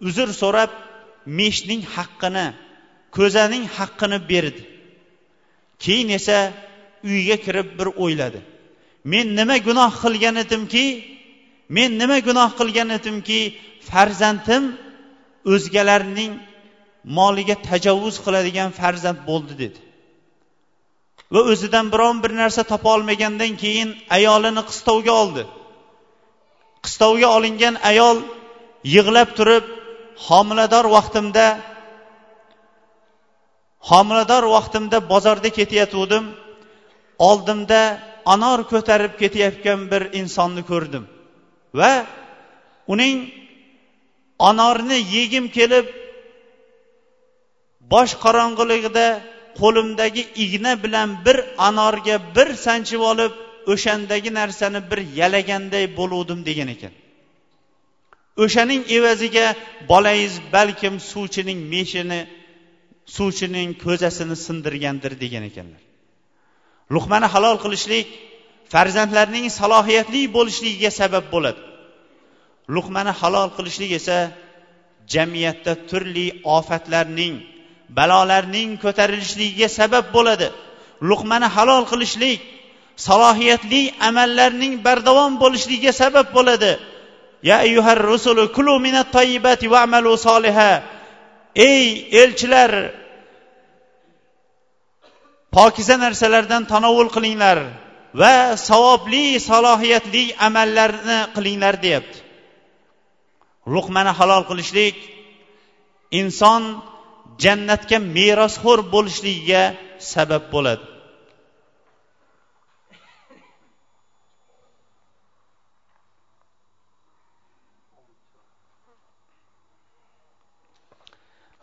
[0.07, 0.71] uzr so'rab
[1.39, 2.47] meshning haqqini
[3.17, 4.63] ko'zaning haqqini berdi.
[5.83, 6.37] Keyin esa
[7.11, 8.39] uyga kirib bir o'yladi.
[9.11, 10.85] Men nima gunoh qilgan edimki
[11.77, 13.39] men nima gunoh qilgan edimki
[13.89, 14.63] farzandim
[15.53, 16.31] o'zgalarning
[17.17, 19.79] moliga tajovuz qiladigan farzand bo'ldi dedi.
[21.34, 25.43] Va o'zidan biron bir narsa topa olmagandan keyin ayolini qistovga oldi.
[26.86, 28.17] Qistovga olingan ayol
[28.95, 29.65] yig'lab turib
[30.28, 31.45] homilador vaqtimda
[33.91, 36.26] homilador vaqtimda bozorda ketayotgandim
[37.30, 37.82] oldimda
[38.34, 41.03] anor ko'tarib ketayotgan bir insonni ko'rdim
[41.80, 41.91] va
[42.93, 43.17] uning
[44.49, 45.86] anorni yegim kelib
[47.93, 49.07] bosh qorong'iligida
[49.59, 51.37] qo'limdagi igna bilan bir
[51.67, 53.33] anorga bir sanchib olib
[53.73, 56.93] o'shandagi narsani bir yalaganday bo'luvdim degan ekan.
[58.43, 59.45] O'shaning evaziga
[59.91, 62.21] bolangiz balkim suvchining meshini
[63.15, 65.81] suvchining ko'zasini sindirgandir degan ekanlar.
[66.95, 68.07] Luqmani halol qilishlik
[68.73, 71.61] farzandlarning salohiyatli bo'lishligiga sabab bo'ladi.
[72.75, 74.17] Luqmani halol qilishlik esa
[75.13, 76.27] jamiyatda turli
[76.57, 77.35] ofatlarning
[77.97, 80.47] balolarning ko'tarilishligiga sabab bo'ladi.
[81.09, 82.39] Luqmani halol qilishlik
[83.07, 86.71] salohiyatli amallarning bardavom bo'lishligiga sabab bo'ladi.
[87.49, 90.71] Ya ayyuhar rusulu kulu minat toyibati va amalu soliha.
[91.69, 91.85] Ey
[92.21, 92.71] elchilar
[95.55, 97.57] pokiza narsalardan tanovul qilinglar
[98.21, 98.35] va
[98.69, 102.17] savobli salohiyatli amallarni qilinglar deyapti.
[103.73, 104.95] Luqmani halol qilishlik
[106.19, 106.61] inson
[107.43, 109.61] jannatga merosxo'r bo'lishligiga
[109.99, 110.93] sabab bo'ladi.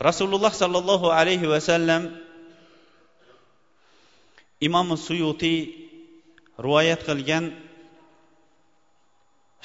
[0.09, 2.03] Rasululloh sollallohu alayhi vasallam
[4.67, 5.59] imom suyutiy
[6.65, 7.45] rivoyat qilgan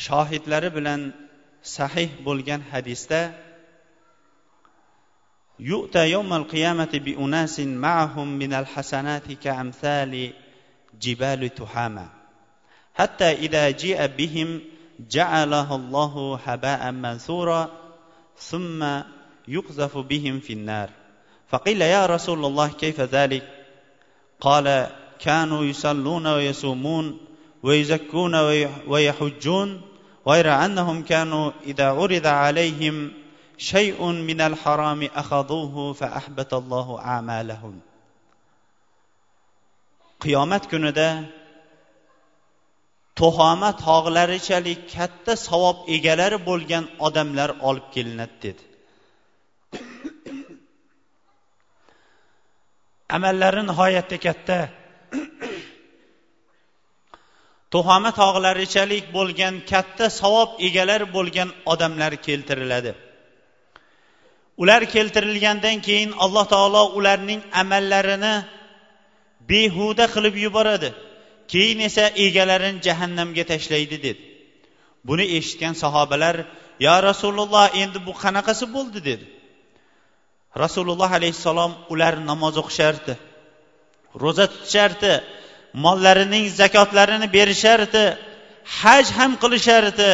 [0.06, 1.01] shohidlari bilan
[1.76, 3.20] sahih bo'lgan hadisda
[5.60, 10.34] يؤتى يوم القيامة بأناس معهم من الحسنات كأمثال
[11.01, 12.08] جبال تحامى.
[12.93, 14.62] حتى إذا جيء بهم
[15.10, 17.70] جعله الله هباء منثورا
[18.38, 18.84] ثم
[19.47, 20.89] يقذف بهم في النار.
[21.49, 23.43] فقيل يا رسول الله كيف ذلك؟
[24.39, 24.88] قال
[25.20, 27.18] كانوا يصلون ويصومون
[27.64, 28.36] ويزكون
[28.88, 29.82] ويحجون
[30.28, 33.12] غير أنهم كانوا إذا عرض عليهم
[33.58, 37.76] shay'un minal harami ahaduhu fa ahbatallohu amalahum
[40.24, 41.10] qiyomat kunida
[43.20, 48.64] tuhoma tog'larichalik katta savob egalari bo'lgan odamlar olib kelinadi dedi
[53.16, 54.58] amallari nihoyatda katta
[57.74, 62.91] tuhoma tog'larichalik bo'lgan katta savob egalari bo'lgan odamlar keltiriladi
[64.62, 68.36] ular keltirilgandan keyin alloh taolo ularning amallarini
[69.49, 70.89] behuda qilib yuboradi.
[71.51, 74.22] Keyin esa egalarini jahannamga tashlaydi dedi.
[75.08, 76.36] Buni eshitgan sahobalar
[76.86, 78.99] yo rasululloh endi bu qanaqasi bo'ldi?
[79.10, 79.26] dedi.
[80.64, 83.14] Rasululloh alayhissalom ular namoz o'qishardi
[84.24, 85.14] ro'za tutishardi
[85.86, 88.03] mollarining zakotlarini berishardi
[88.80, 90.12] haj ham qilishardi.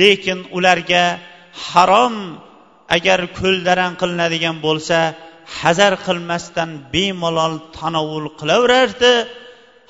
[0.00, 1.04] Lekin ularga
[1.68, 2.14] harom
[2.96, 4.98] agar ko'ldaran qilinadigan bo'lsa
[5.60, 9.12] hazar qilmasdan bemalol tanovul qilaverardi.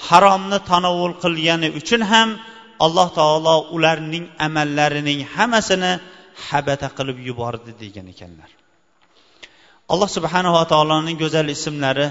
[0.09, 2.29] Haromni tanovul qilgani uchun ham
[2.85, 5.93] alloh taolo ularning amallarining hammasini
[6.49, 8.51] habata qilib yubordi degan ekanlar.
[9.93, 12.09] Alloh subhanava taoloning go'zal ismlari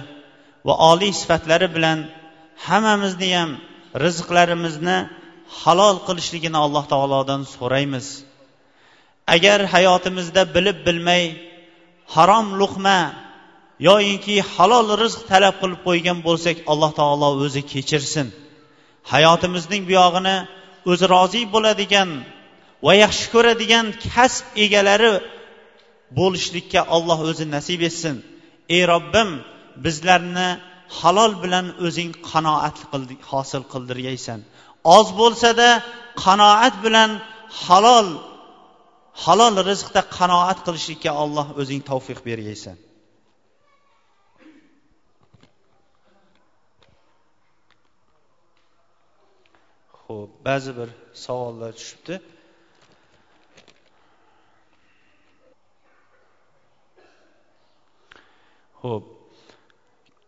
[0.68, 2.00] va oliy sifatlari bilan
[2.68, 3.50] hammamizni ham
[4.06, 4.98] rizqlarimizni
[5.62, 8.08] halol qilishligini alloh taolodan so'raymiz.
[9.36, 11.24] Agar hayotimizda bilib bilmay
[12.16, 13.00] harom luqma
[13.90, 18.28] yoyinki halol rizq talab qilib qo'ygan bo'lsak alloh taolo o'zi kechirsin.
[19.14, 20.38] Hayotimizning buyog'ini
[20.92, 22.10] o'zi rozi bo'ladigan
[22.86, 25.14] va yaxshi ko'radigan kasb egalari
[26.20, 28.16] bo'lishlikka olloh o'zi nasib etsin.
[28.76, 29.30] Ey robbim
[29.86, 30.50] bizlarni
[31.00, 32.78] halol bilan o'zing qanoat
[33.32, 34.40] hosil qildirgaysan.
[34.98, 35.70] Oz bo'lsada
[36.24, 37.12] qanoat bilan
[37.64, 38.08] halol
[39.26, 42.78] halol rizqda qanoat qilishlikka olloh o'zing tavfiq bergaysan.
[50.04, 50.90] Ho'p ba'zi bir
[51.26, 52.16] savollar tushibdi.
[58.82, 59.06] Ho'p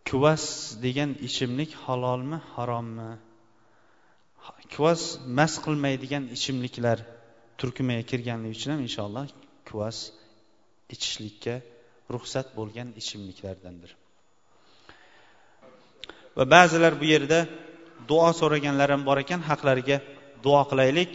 [0.10, 0.46] kuvas
[0.86, 3.12] degan ichimlik halolmi harommi?
[4.74, 5.04] Kuvas
[5.38, 6.98] mast qilmaydigan ichimliklar
[7.59, 9.25] turkumiga kirganligi uchun ham inshaalloh
[9.69, 9.99] kuvas
[10.95, 11.55] ichishlikka
[12.15, 13.91] ruxsat bo'lgan ichimliklardandir
[16.37, 17.41] va ba'zilar bu yerda
[18.11, 19.99] duo so'raganlar ham bor ekan haqlariga
[20.45, 21.11] duo qilaylik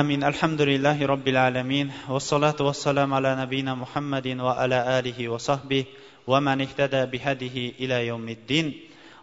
[0.00, 5.84] amin alhamdulillahi robbil alamin vassalotu vassalamu ala nabiyina muhammadin va ala alihi va sahbihi
[6.26, 8.66] ومن اهتدى بهديه إلى يوم الدين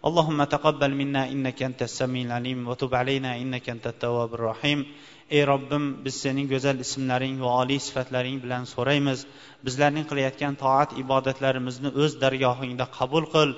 [0.05, 4.85] اللهم تقبل منا إنك أنت السميع العليم وتب علينا إنك أنت التواب الرحيم
[5.30, 9.26] ey robbim biz sening go'zal ismlaring va oliy sifatlaring bilan so'raymiz.
[9.66, 13.50] Bizlarning qilayotgan toat ibodatlarimizni o'z dargohingda qabul qil.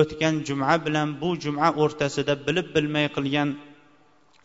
[0.00, 3.48] O'tgan juma bilan bu juma o'rtasida bilib bilmay qilgan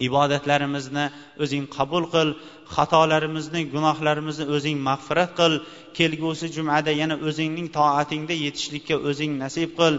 [0.06, 1.06] ibodatlarimizni
[1.44, 2.30] o'zing qabul qil
[2.76, 5.54] xatolarimizni gunohlarimizni o'zing mag'firat qil.
[5.98, 9.94] Kelgusi jumada yana o'zingning toatingda yetishlikka o'zing nasib qil.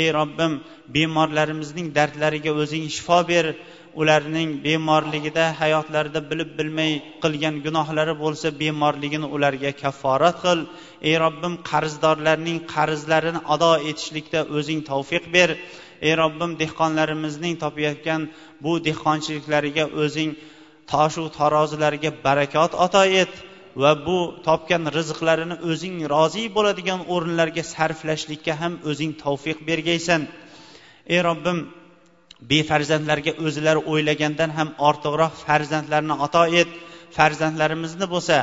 [0.00, 0.52] Ey robbim
[0.96, 3.46] bemorlarimizning dardlariga o'zing shifo ber.
[4.00, 6.92] Ularning bemorligida hayotlarida bilib bilmay
[7.22, 10.58] qilgan gunohlari bo'lsa bemorligini ularga kafforat qil.
[11.08, 15.50] Ey robbim qarzdorlarning qarzlarini ado etishlikda o'zing tavfiq ber.
[16.06, 18.20] Ey robbim dehqonlarimizning topayotgan
[18.64, 20.30] bu dehqonchiliklariga o'zing
[20.92, 23.32] toshu tarozilariga barakot ato et
[23.82, 30.20] va bu topgan rizqlarini o'zing rozi bo'ladigan o'rinlarga sarflashlikka ham o'zing tavfiq bergaysan.
[31.14, 31.58] Ey robbim
[32.50, 36.70] befarzandlarga o'zlari o'ylagandan ham ortiqroq farzandlarni ato et.
[37.16, 38.36] Farzandlarimizni bo'lsa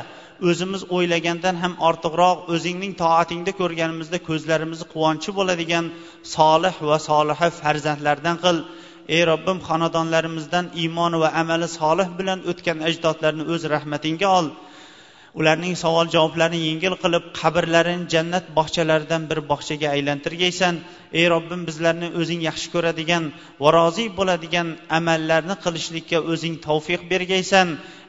[0.48, 5.86] o'zimiz o'ylagandan ham ortiqroq o'zingning toatingda ko'rganimizda ko'zlarimizni quvonchi bo'ladigan
[6.36, 8.56] solih va soliha farzandlardan qil.
[9.16, 14.46] Ey robbim xonadonlarimizdan iymon va amali solih bilan o'tgan ajdodlarni o'z rahmatingga ol.
[15.40, 20.74] Ularning savol javoblarini yengil qilib qabrlarini jannat bog'chalaridan bir bog'chaga aylantirgaysan.
[21.18, 23.24] Ey robbim bizlarni o'zing yaxshi ko'radigan
[23.62, 27.66] va rozi bo'ladigan amallarni qilishlikka o'zing tavfiq bergaysan.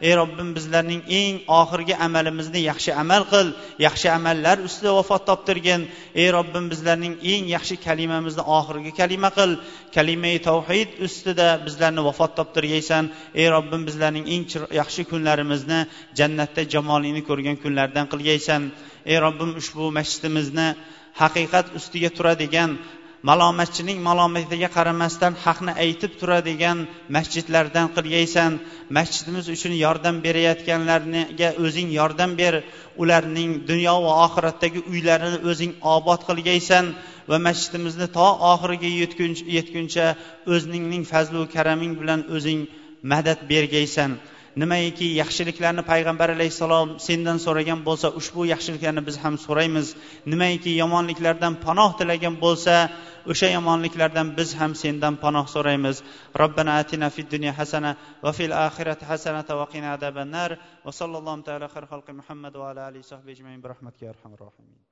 [0.07, 3.47] Ey robbim bizlarning eng oxirgi amalimizni yaxshi amal qil
[3.85, 5.81] yaxshi amallar ustida vafot toptirgin.
[6.21, 9.51] Ey robbim bizlarning eng yaxshi kalimamizni oxirgi kalima qil.
[9.95, 13.03] Kalimai tavhid ustida bizlarni vafot toptirgaysan.
[13.41, 14.43] Ey robbim bizlarning eng
[14.81, 15.79] yaxshi kunlarimizni
[16.19, 18.61] jannatda jamolingni ko'rgan kunlardan qilgaysan.
[19.11, 20.67] Ey robbim ushbu masjidimizni
[21.21, 22.69] haqiqat ustiga turadigan
[23.27, 26.77] malomatchining malomatiga qaramasdan haqni aytib turadigan
[27.15, 28.51] masjidlardan qilgaysan
[28.97, 32.53] masjidimiz uchun yordam berayotganlarga o'zing yordam ber.
[33.03, 36.85] Ularning dunyo va oxiratdagi uylarini o'zing obod qilgaysan
[37.29, 38.89] va masjidimizni to oxiriga
[39.57, 40.05] yetguncha
[40.53, 42.59] o'zningning fazlu karaming bilan o'zing
[43.11, 44.11] madad bergaysan
[44.61, 49.87] nimaiki yaxshiliklarni payg'ambar alayhissalom sendan so'ragan bo'lsa ushbu yaxshiliklarni biz ham so'raymiz.
[50.33, 52.75] Nimaiki yomonliklardan panoh tilagan bo'lsa
[53.31, 55.97] o'sha yomonliklardan biz ham sendan panoh so'raymiz.
[56.41, 57.91] Robbana atina fid dunya hasana
[58.23, 60.49] va fil oxirati hasanata va qina adabannar
[60.85, 63.59] va sallallohu taala muhammad va ala alihi sohbi ajmain.
[63.63, 64.88] Bi rahmatika arhamar rohimin.